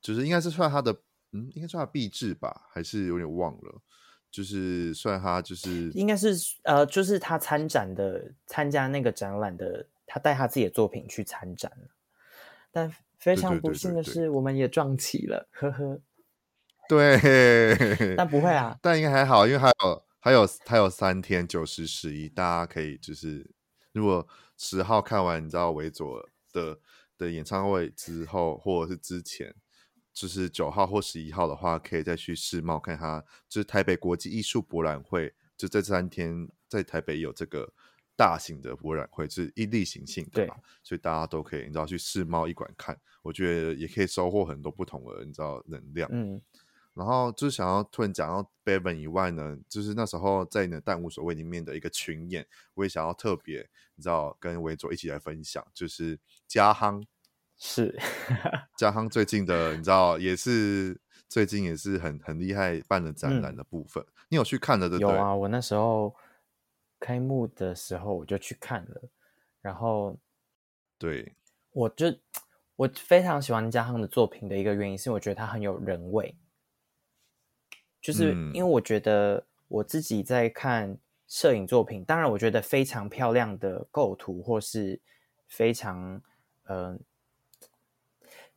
[0.00, 0.92] 就是应该是算他的，
[1.32, 3.82] 嗯，应该算他币制吧，还是有点忘了。
[4.30, 11.88] 就是算他就是应该是呃，就是他参展的参加那个展览的，他带他自己的作品去参展了。
[12.70, 16.00] 但非常不幸的是，我们也撞期了，呵呵。
[16.88, 23.50] 对，但不会啊，但应该还好，因为还有还有还有三天，九十十一，大家可以就是
[23.92, 26.78] 如果十号看完，你知道维佐的
[27.16, 29.54] 的演唱会之后，或者是之前。
[30.18, 33.24] 就是九号或十一号的话，可以再去世贸看他。
[33.48, 37.72] 就是台北国际艺术博览会，就这三天在台北有这个
[38.16, 46.08] 大型的博览会，是一例行性的嘛，所以大家都可以，你知道去世贸一馆看，我觉得也可以收获很多不同的，你知道能量。
[46.12, 46.42] 嗯，
[46.94, 57.04] 然后就是想要突然讲到 Bevan 以外呢，就是那时候在你的但无所谓里面的一个群演，我也想要特别，你知道跟维佐一起来分享，就是家夯。
[57.60, 57.92] 是，
[58.78, 60.96] 家夯最近的，你知道，也是
[61.28, 65.12] 最近也是很很厉害办的展览的部分，嗯、你有去看的对不对？
[65.12, 66.14] 有啊，我那时候
[67.00, 69.02] 开幕的时候我就去看了，
[69.60, 70.16] 然后
[70.98, 71.34] 对，
[71.72, 72.06] 我就
[72.76, 76.32] 我非常喜欢家夯的作品的一个原因是，我觉得他很有人味，
[78.00, 85.00] 就是因为我觉得我自己在看摄影作品，嗯、当然我觉得非常漂亮的构图或是
[85.48, 86.22] 非常
[86.66, 86.92] 嗯。
[86.92, 86.98] 呃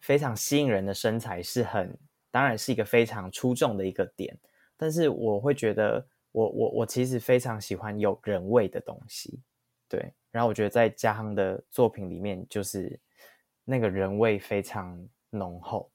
[0.01, 1.97] 非常吸引人的身材是很，
[2.31, 4.37] 当然是一个非常出众的一个点。
[4.75, 9.39] 但是我会觉得我，我我我其实非常喜欢有人味的东西，
[9.87, 10.11] 对。
[10.31, 12.99] 然后我觉得在家夯的作品里面，就是
[13.63, 15.91] 那个人味非常浓厚。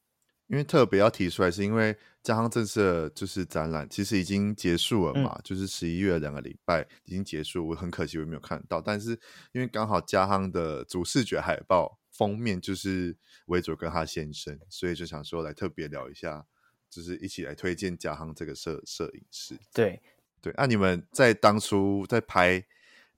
[0.46, 8.80] 因为特别要提出来，是因为家夯这次就是展览其实已经结束了嘛，嗯、就是十一月两个礼拜已经结束，我很可惜我没有看到。
[8.80, 9.18] 但是
[9.50, 11.98] 因为刚好嘉亨的主视觉海报。
[12.16, 13.14] 封面就是
[13.46, 16.46] 维佐跟他先生，所以就想说来特别聊一下，
[16.88, 19.54] 就是一起来推荐家航这个摄摄影师。
[19.74, 20.00] 对
[20.40, 22.64] 对，那、啊、你们在当初在拍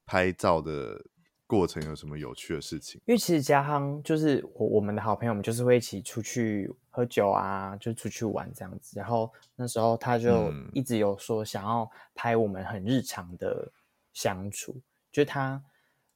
[0.04, 1.04] 拍照的
[1.46, 3.00] 过程有什么有趣的事情？
[3.06, 8.98] 因为其实家航就是我我们的好朋友我们，就是会一起出去喝酒啊，就出去玩这样子。
[8.98, 13.70] 然后那时候他就一直有说想要拍我们很日常的
[14.12, 14.82] 相处，嗯、
[15.12, 15.62] 就他。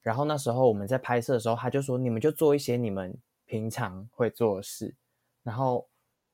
[0.03, 4.93] 然后那时候我们在拍摄的时候，他就说：“你们就做一些你们平常会做的事。”
[5.43, 5.87] 然后，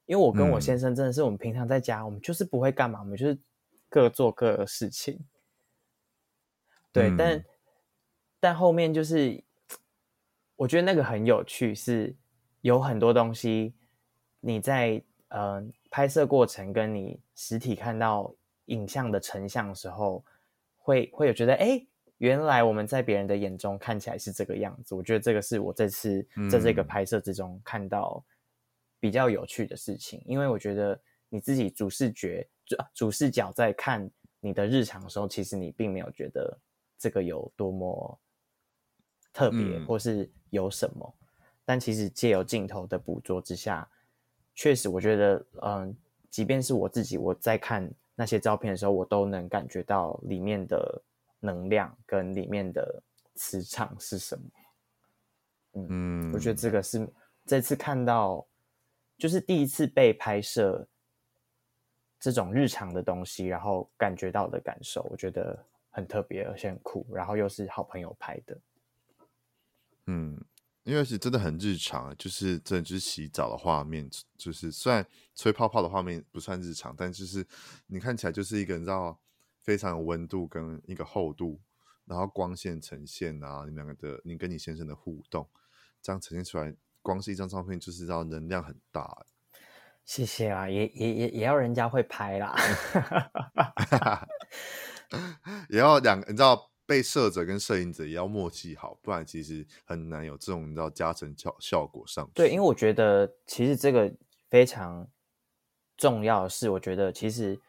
[0.08, 3.40] 因为我跟我先生真的是我们平常在家，嗯、我们就是不会干嘛，我们就是
[3.88, 5.24] 各做各的事情。
[6.92, 7.46] 对，嗯、但
[8.40, 9.44] 但后面就是，
[10.56, 12.16] 我觉得那个很有趣，是
[12.62, 13.76] 有很多东西
[14.40, 18.34] 你在呃拍摄过程跟你实体看到
[18.66, 20.26] 影像的成像的时候，
[20.80, 21.86] 会会有觉得哎。
[22.20, 28.24] 原来我们在别人的眼中看起来是这个样子，我觉得这个是我这次在这个拍摄之中看到
[29.00, 31.00] 比较有趣的事情，嗯、因为我觉得
[31.30, 34.10] 你自己主视觉、主主视角在看
[34.42, 36.60] 你的日常的时候，其实你并没有觉得
[36.98, 38.20] 这个有多么
[39.32, 43.90] 特别，或是有什么，嗯、但其实借由镜头的捕捉之下，
[44.56, 45.96] 确实我觉得，嗯，
[46.30, 51.02] 即便是我自己我在看那些照片的时候，我都能感觉到里面的。
[51.40, 53.02] 能量跟里面的
[53.36, 54.46] 磁场是什么？
[55.74, 55.88] 嗯，
[56.30, 57.08] 嗯，我觉得这个是
[57.46, 58.46] 这次看到，
[59.18, 60.88] 就是第一次被拍摄
[62.20, 65.58] 这种日常的东西，然后感觉到的感受，我觉得
[65.90, 68.58] 很特别，而且很酷，然后又是好朋友拍的。
[70.08, 70.44] 嗯，
[70.84, 77.46] 因为是真的很日常，就是真的就是洗澡的画面，就是虽然吹泡泡的画面不算日常，但就是
[77.86, 79.18] 你看起来就是一个你知道
[79.70, 81.62] 非常有温度跟一个厚度。
[82.06, 85.48] 然后光线呈现啊，你们两个的你跟你先生的互动，
[86.02, 89.28] 这样呈现出来，光是一张照片就是知道能量很大。
[90.06, 92.56] 谢谢啊，也也也也要人家会拍啦，
[95.70, 102.28] 也要两个你知道被摄者跟摄影者也要默契好，不然其实很难有这种你知道加成效效果上。
[102.34, 104.12] 对，因为我觉得其实这个
[104.50, 105.08] 非常
[105.96, 107.62] 重要的是，我觉得其实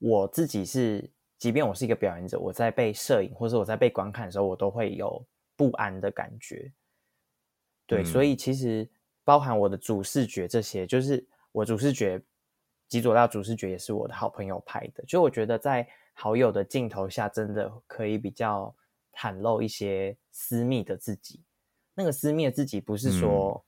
[0.00, 1.12] 我自己是。
[1.38, 5.22] 即便我是一个表演者，我在被摄影或者我在被观看的时候，我都会有
[5.54, 6.72] 不安的感觉。
[7.86, 8.88] 对，嗯、所以其实
[9.22, 12.20] 包含我的主视觉这些，就是我主视觉
[12.88, 15.04] 极左大主视觉也是我的好朋友拍的。
[15.04, 18.74] 就我觉得在好友的镜头下，真的可以比较
[19.12, 21.42] 袒露一些私密的自己。
[21.94, 23.62] 那个私密的自己，不是说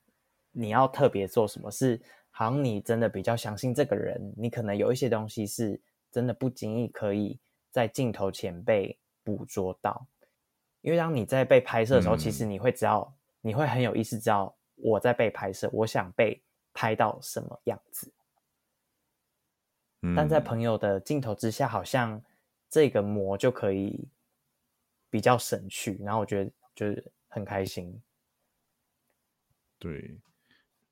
[0.51, 2.01] 你要特别做什么，嗯、是
[2.31, 5.79] 好像你真的比较相信这个人，你可能有一些东西是
[6.11, 7.39] 真的不经意可以。
[7.71, 10.07] 在镜头前被捕捉到，
[10.81, 16.41] 因为当你在被拍摄的时候，嗯、其实你会知道，你会很有意识知道我在被拍摄，我想被
[16.73, 18.11] 拍到什么样子。
[20.01, 22.19] 嗯、但在朋友的镜头之下，好像
[22.69, 24.07] 这个膜就可以
[25.09, 28.01] 比较省去，然后我觉得就是很开心。
[29.77, 30.17] 对，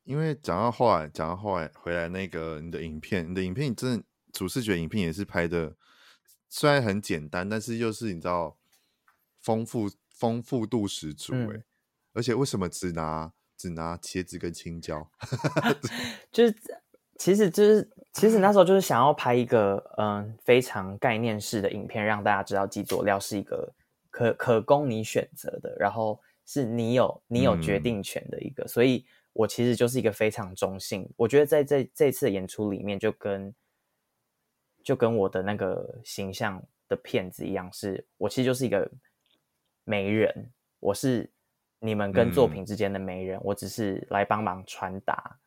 [0.03, 5.75] 因为讲到后来，讲到后来回来那个你的影片，你的影片，你真的主视觉影片也是拍的。
[6.49, 8.57] 虽然很简单，但是又是你知道，
[9.41, 11.57] 丰富丰富度十足哎！
[11.57, 11.63] 嗯、
[12.13, 15.09] 而且为什么只拿只拿茄子跟青椒？
[16.31, 16.55] 就是
[17.17, 23.73] 其实就是其实那时候就是想要拍一个嗯非常概念式的影片，让大家知道极佐料是一个
[24.09, 28.63] 可可供你选择的，然后是你有你有决定权的一个。
[28.63, 31.07] 嗯、所以我其实就是一个非常中性。
[31.15, 33.53] 我觉得在这这次的演出里面，就跟
[34.87, 38.89] 就跟我的那个形象的片子一样，是我其实就是一个
[39.83, 41.29] 媒人，我是
[41.79, 45.37] 你们跟作品之间的媒人，嗯、我只是来帮忙传达，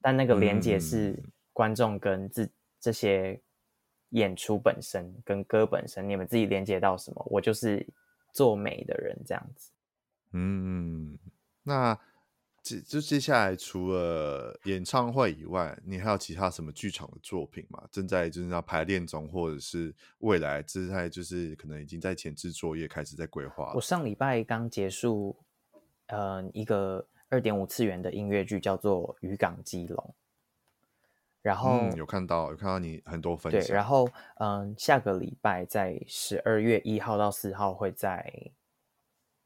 [0.00, 1.16] 但那个连接是
[1.52, 3.40] 观众跟自这些
[4.08, 7.86] 演出本身跟歌本身，你们自己连接到什么，我就是
[8.32, 9.70] 做媒的人这样子。
[10.32, 11.16] 嗯，
[11.62, 11.96] 那。
[12.80, 17.82] 就接下来除了演唱会以外，你还有其他什么剧场的作品吗？
[17.90, 23.72] 正在就是要排练中，或者是未来正在就是可能已经在前置作业，开始在规划。
[23.74, 25.36] 我上礼拜刚结束，
[26.06, 29.96] 呃，一个二点五次元的音乐剧，叫做《渔港基隆》。
[31.40, 33.60] 然后、嗯、有看到有看到你很多分享。
[33.60, 34.08] 对，然后
[34.38, 38.50] 嗯、呃，下个礼拜在十二月一号到四号会在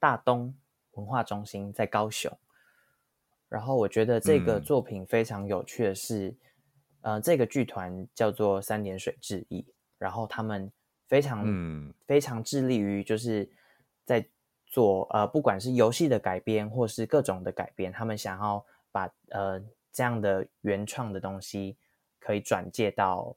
[0.01, 0.55] 大东
[0.93, 2.37] 文化中心，在高雄。
[3.53, 6.28] 然后我觉得这个作品非常有趣的是，
[7.03, 9.62] 嗯、呃，这个剧团叫做三点水致意，
[9.98, 10.72] 然后他们
[11.07, 13.46] 非常、嗯、非常致力于就是
[14.07, 14.26] 在
[14.66, 21.76] 做呃，不管是游戏的改编或是各种的改编，他们想要把呃这样的原创的东西
[22.18, 23.36] 可以转介到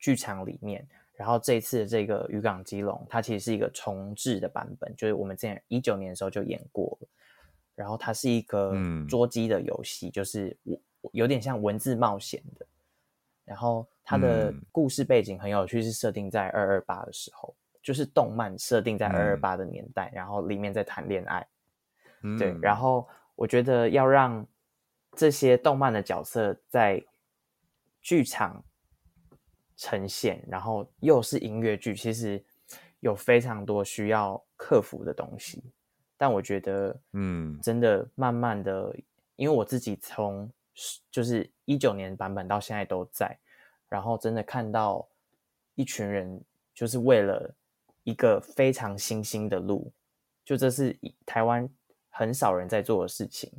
[0.00, 0.84] 剧场里面。
[1.14, 7.08] 然后这一次的这个渔港基隆，它其实是一个重置的版本，就是我们之前一九年的时候就演过了。
[7.78, 8.74] 然后它是一个
[9.08, 10.56] 捉机的游戏，嗯、就是
[11.12, 12.66] 有点像文字冒险的。
[13.44, 21.46] 然后它的故事背景很有趣，是设定在二二八的时候，就是动漫设定在二二八的年代，嗯、然后里面在谈恋爱。
[22.24, 24.44] 嗯、对，然后我觉得要让
[25.12, 27.00] 这些动漫的角色在
[28.02, 28.62] 剧场
[29.76, 32.44] 呈现，然后又是音乐剧，其实
[32.98, 35.62] 有非常多需要克服的东西。
[36.18, 39.02] 但我觉得，嗯，真的慢慢的，嗯、
[39.36, 40.50] 因为我自己从
[41.10, 43.38] 就是一九年版本到现在都在，
[43.88, 45.08] 然后真的看到
[45.76, 46.40] 一群人
[46.74, 47.54] 就是为了
[48.02, 49.92] 一个非常新兴的路，
[50.44, 51.68] 就这是台湾
[52.10, 53.50] 很少人在做的事情，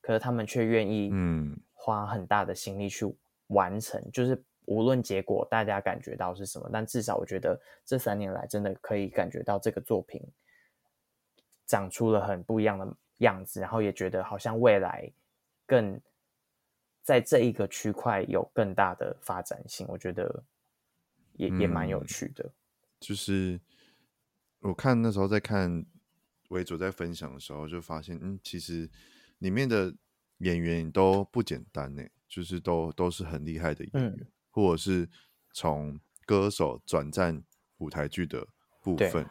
[0.00, 3.04] 可是他们却愿意，嗯，花很大的心力去
[3.48, 10.22] 完成，嗯、就是无论结果大家感觉到是什么，但至少我觉得这三年来真的可以感觉到这个作品。
[11.68, 15.08] 长出了很不一样的样子，然后也觉得好像未来
[15.66, 16.00] 更
[17.02, 20.42] 在这一个区块有更大的发展性，我觉得
[21.34, 22.50] 也、嗯、也蛮有趣的。
[22.98, 23.60] 就是
[24.60, 25.84] 我看那时候在看
[26.48, 28.90] 维佐在分享的时候，就发现，嗯，其实
[29.38, 29.94] 里面的
[30.38, 35.06] 演员都不简单呢，就是都都是很厉害的演员，嗯、或者是
[35.52, 37.42] 从歌手转战
[37.76, 38.46] 舞台剧的
[38.82, 39.28] 部分，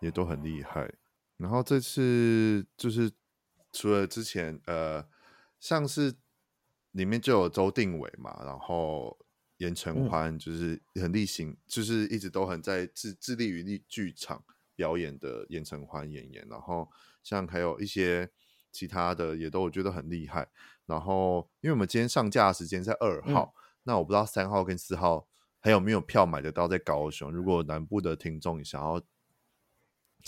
[0.00, 0.92] 也都很厉害。
[1.38, 3.10] 然后这次就是
[3.72, 5.02] 除了之前呃，
[5.58, 6.14] 像是
[6.90, 9.18] 里面就有周定伟嘛，然后
[9.56, 16.90] 严承欢就是很例行，嗯、就是一直都很在致致力于剧场表演的严承欢演员，然后
[17.22, 18.30] 像还有一些。
[18.70, 20.46] 其他的也都我觉得很厉害，
[20.84, 25.26] 然后因为我们今天上架的时间在二号，嗯、那我不知道三号跟四号
[25.58, 27.32] 还有没有票买得到在高雄。
[27.32, 29.02] 如果南部的听众想要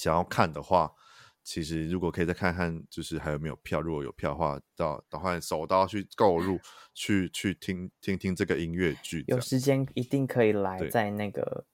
[0.01, 0.91] 想要看的话，
[1.45, 3.81] 其实如果可以再看看，就是还有没有票。
[3.81, 6.59] 如果有票的话，到等会手刀去购入，
[6.95, 9.25] 去去听听听这个音乐剧。
[9.29, 11.67] 有时间一定可以来，在那个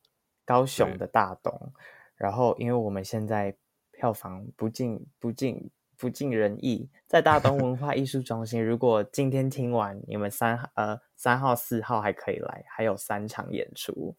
[0.45, 1.73] 高雄的大东。
[2.17, 3.57] 然后，因为我们现在
[3.93, 5.71] 票房不尽不尽。
[5.99, 8.63] 不尽人意，在大东文化艺术中心。
[8.63, 14.15] 如果今天听完，你们三呃三号、四号还可以来，还有三场演出。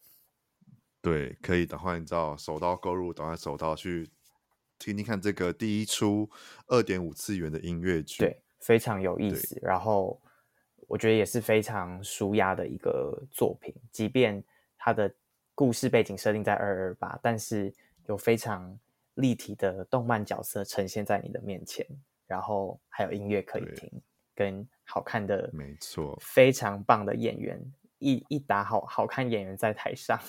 [1.09, 4.09] 对，可以的话，你知道手刀购入，等下手刀去
[4.77, 6.29] 听听看这个第一出
[6.67, 9.59] 二点五次元的音乐剧，对，非常有意思。
[9.61, 10.21] 然后
[10.87, 14.43] 我觉得也是非常舒压的一个作品，即便
[14.77, 15.13] 它的
[15.55, 17.73] 故事背景设定在二二八，但是
[18.07, 18.77] 有非常。
[19.17, 21.83] 立体的动漫角色呈现在你的面前，
[22.27, 23.91] 然后还有音乐可以听，
[24.35, 27.59] 跟好看的，没错，非常棒的演员，
[27.97, 30.19] 一一打好好看演员在台上，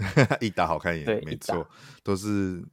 [0.40, 1.68] 一打好看演员，没错，
[2.02, 2.64] 都是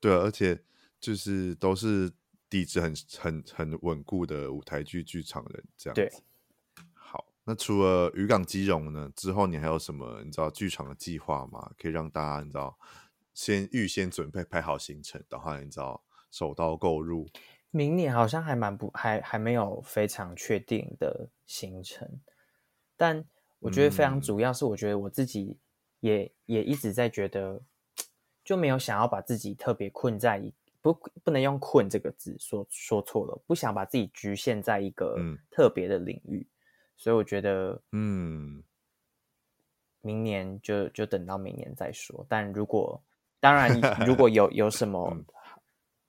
[0.00, 0.58] 对，而且
[1.00, 2.10] 就是都是
[2.48, 6.22] 底子很很很稳固的舞台剧剧场人，这样子。
[6.94, 9.10] 好，那除了渔港基隆呢？
[9.14, 11.72] 之后你还有什么你知道剧场的计划吗？
[11.78, 12.78] 可以让大家你知道。
[13.32, 17.26] 先预先准备排好行程，的话你知道手刀购入。
[17.70, 22.20] 明年好像还蛮不还还没有非常确定的行程，
[22.96, 23.24] 但
[23.60, 25.56] 我觉得非常主要是，我觉得我自己
[26.00, 27.60] 也、嗯、也一直在觉得，
[28.44, 30.92] 就没有想要把自己特别困在一不
[31.22, 35.16] 不能用困这个字说说错了，不想把自己局限在一个
[35.50, 36.52] 特别的领域，嗯、
[36.96, 38.62] 所以我觉得嗯，
[40.00, 42.24] 明年就就等到明年再说。
[42.28, 43.00] 但如果
[43.38, 45.14] 当然， 如果有有什么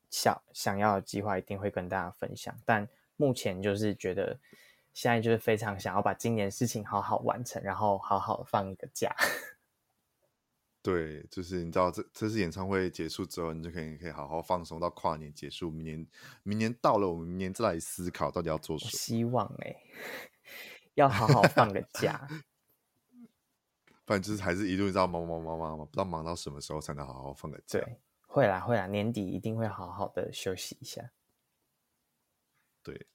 [0.10, 2.56] 想想要的计划，一定会跟大家分享。
[2.66, 2.88] 但
[3.18, 4.38] 目前就是觉得，
[4.94, 9.14] 现在就是非常想要把今年事情好好完成，然后好好放一个假。
[10.84, 15.70] 对，就是你知道，这这次演唱会结束之后，你就可以可以好好放松到跨年结束。
[15.70, 16.08] 明年
[16.42, 18.92] 明年到了，我们明年再来思考到底要做什么。
[18.92, 19.78] 希望哎、欸，
[20.96, 22.28] 要好好放个假。
[24.08, 27.80] 反正就是还是一路你知道忙忙忙忙忙，不知道忙到什么时候才能好好放个假。
[27.80, 31.12] 对，会啦会啦，年底一定会好好的休息一下。
[32.84, 33.11] 对，好，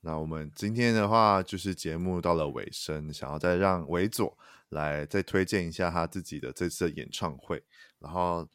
[0.00, 4.36] 那我们今天的话就是节目到了尾声，想要再让维佐
[4.68, 7.62] 来再推荐一下他自己的这次演唱会，
[7.98, 8.46] 然后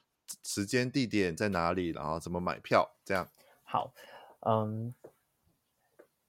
[0.44, 3.28] 时间地点在哪里，然后怎么买票，这样。
[3.64, 3.94] 好，
[4.42, 4.94] 嗯。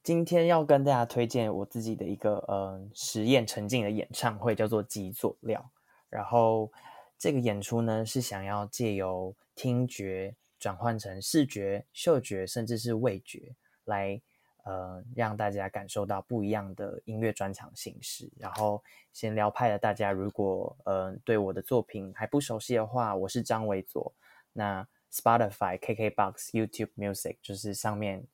[0.03, 5.71] 今天要跟大家推荐我自己的一个嗯实验沉浸的演唱会，叫做“极佐料”。
[6.11, 6.71] 然后
[7.19, 13.55] 这个演出呢，是想要借由听觉转换成视觉、嗅觉，甚至是味觉，
[13.87, 14.21] 来
[14.65, 18.31] 呃让大家感受到不一样的音乐专场形式。
[18.39, 24.13] 然后闲聊派的大家，如果呃对我的作品还不熟悉的话，我是张维佐。
[24.53, 28.27] 那 Spotify、KKBox、YouTube Music 就是上面。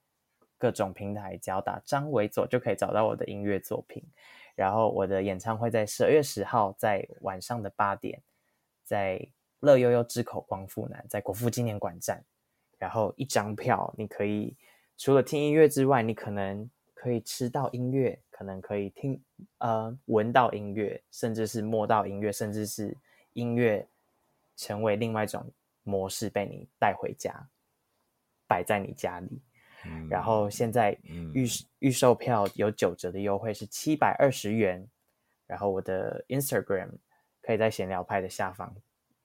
[0.61, 4.05] 各种平台只要打张维佐就可以找到我的音乐作品。
[4.55, 8.21] 然后我的演唱会在十二月十号，在晚上的八点，
[8.85, 9.27] 在
[9.61, 12.23] 乐悠悠之口光复南，在国父纪念馆站。
[12.77, 14.55] 然后一张票，你可以
[15.01, 19.19] 除了听音乐之外，你可能可以吃到音乐，可能可以听
[19.57, 22.95] 呃闻到音乐，甚至是摸到音乐，甚至是
[23.33, 23.89] 音乐
[24.59, 25.51] 成为另外一种
[25.85, 27.49] 模式被你带回家，
[28.47, 29.41] 摆在你家里。
[30.11, 30.95] 然后现在
[31.33, 31.47] 预
[31.79, 34.87] 预售票有九折的优惠，是七百二十元。
[35.47, 36.91] 然后我的 Instagram
[37.41, 38.71] 可以在闲聊派的下方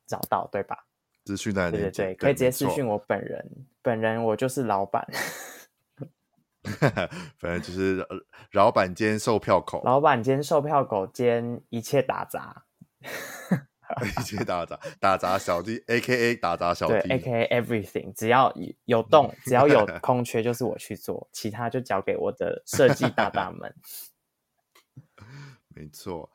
[0.07, 0.85] 找到，对吧？
[1.25, 1.69] 资讯在。
[1.69, 3.45] 对对对，可以直接私讯我本人。
[3.81, 5.05] 本人我就是老板，
[7.37, 8.05] 反正就是
[8.51, 12.63] 老板兼售票口，老板兼售票口兼一切打杂。
[14.01, 18.51] 一切打杂打杂小弟，A K A 打杂小弟，A K A everything，只要
[18.85, 23.75] 有洞，只要有 空缺，就是我去做，其他就交给我的设计大大们。
[25.67, 26.31] 没错，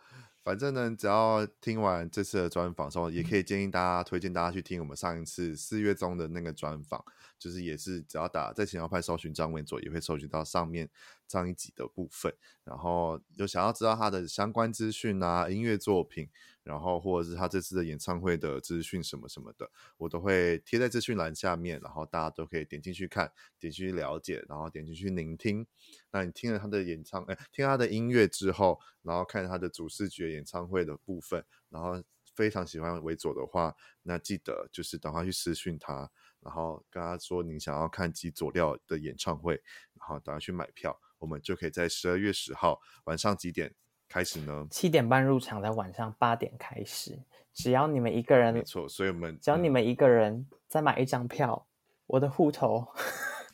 [0.50, 7.04] 反正呢，只要听完这次的专访之后，也可以建议大家推荐大家去听我们上一次四月中的那个专访，
[7.38, 10.90] 就是也是只要打在前摇派搜寻张文佐，也会搜寻到上面
[11.28, 12.34] 上一集的部分。
[12.64, 16.28] 然后有想要知道他的相关资讯啊，音乐作品。
[16.62, 25.66] 然后或者是他这次的演唱会的资讯什么什么的，我都会贴在资讯栏下面，然后大家都可以点进去看，点进去了解，然后点进去聆听。
[26.10, 32.02] 那你听了他的演唱，哎，听他的音乐之后，然后看他的主视觉演唱会的部分，然后
[32.34, 39.54] 非常喜欢维佐的话，那记得就是等他去私讯他，然后跟他说你想要看吉佐料的演唱会，
[39.94, 43.74] 然后等他去买票，我们就可以在十二月十号晚上几点
[44.10, 44.66] 开始呢？
[44.72, 47.16] 七点半入场，在晚上八点开始。
[47.52, 52.84] 只要你们一个人，没错，所以我们只要你们一个人再买一张票，嗯、我的户头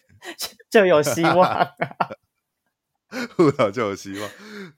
[0.70, 1.66] 就有希望，
[3.36, 4.30] 户头就有希望。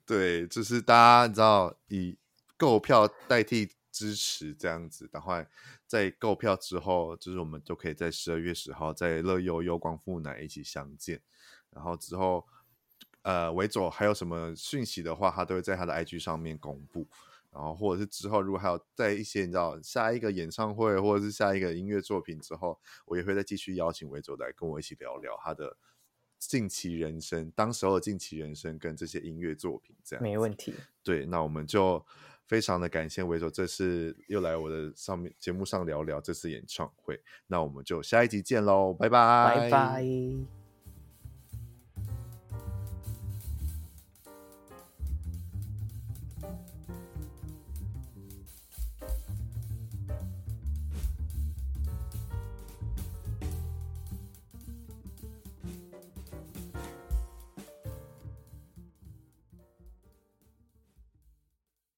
[0.05, 2.19] 对，就是大家你知道，以
[2.57, 5.47] 购票代替支持这样子的话，
[5.87, 11.21] 在购票之后，就是我们就可以在十二月十号在乐悠悠光复奶一起相见，
[11.71, 12.45] 然后之后。
[13.29, 17.07] 呃，维佐还有什么讯息的话，他都会在他的 IG 上面公布。
[17.53, 25.77] 然后，或者是之后如果还有在一些你知道下一个演唱会，或者是下一个音乐作品之后，我也会再继续邀请维佐来跟我一起聊聊他的
[26.39, 30.23] 近期人生，当时候的近期人生跟这些音乐作品这样。
[30.23, 30.73] 没问题。
[31.03, 32.03] 对，那我们就
[32.47, 37.21] 非常的感谢维佐这次又来我的上面节目上聊聊这次演唱会。
[37.47, 40.58] 那我们就下一集见喽，拜拜，拜拜。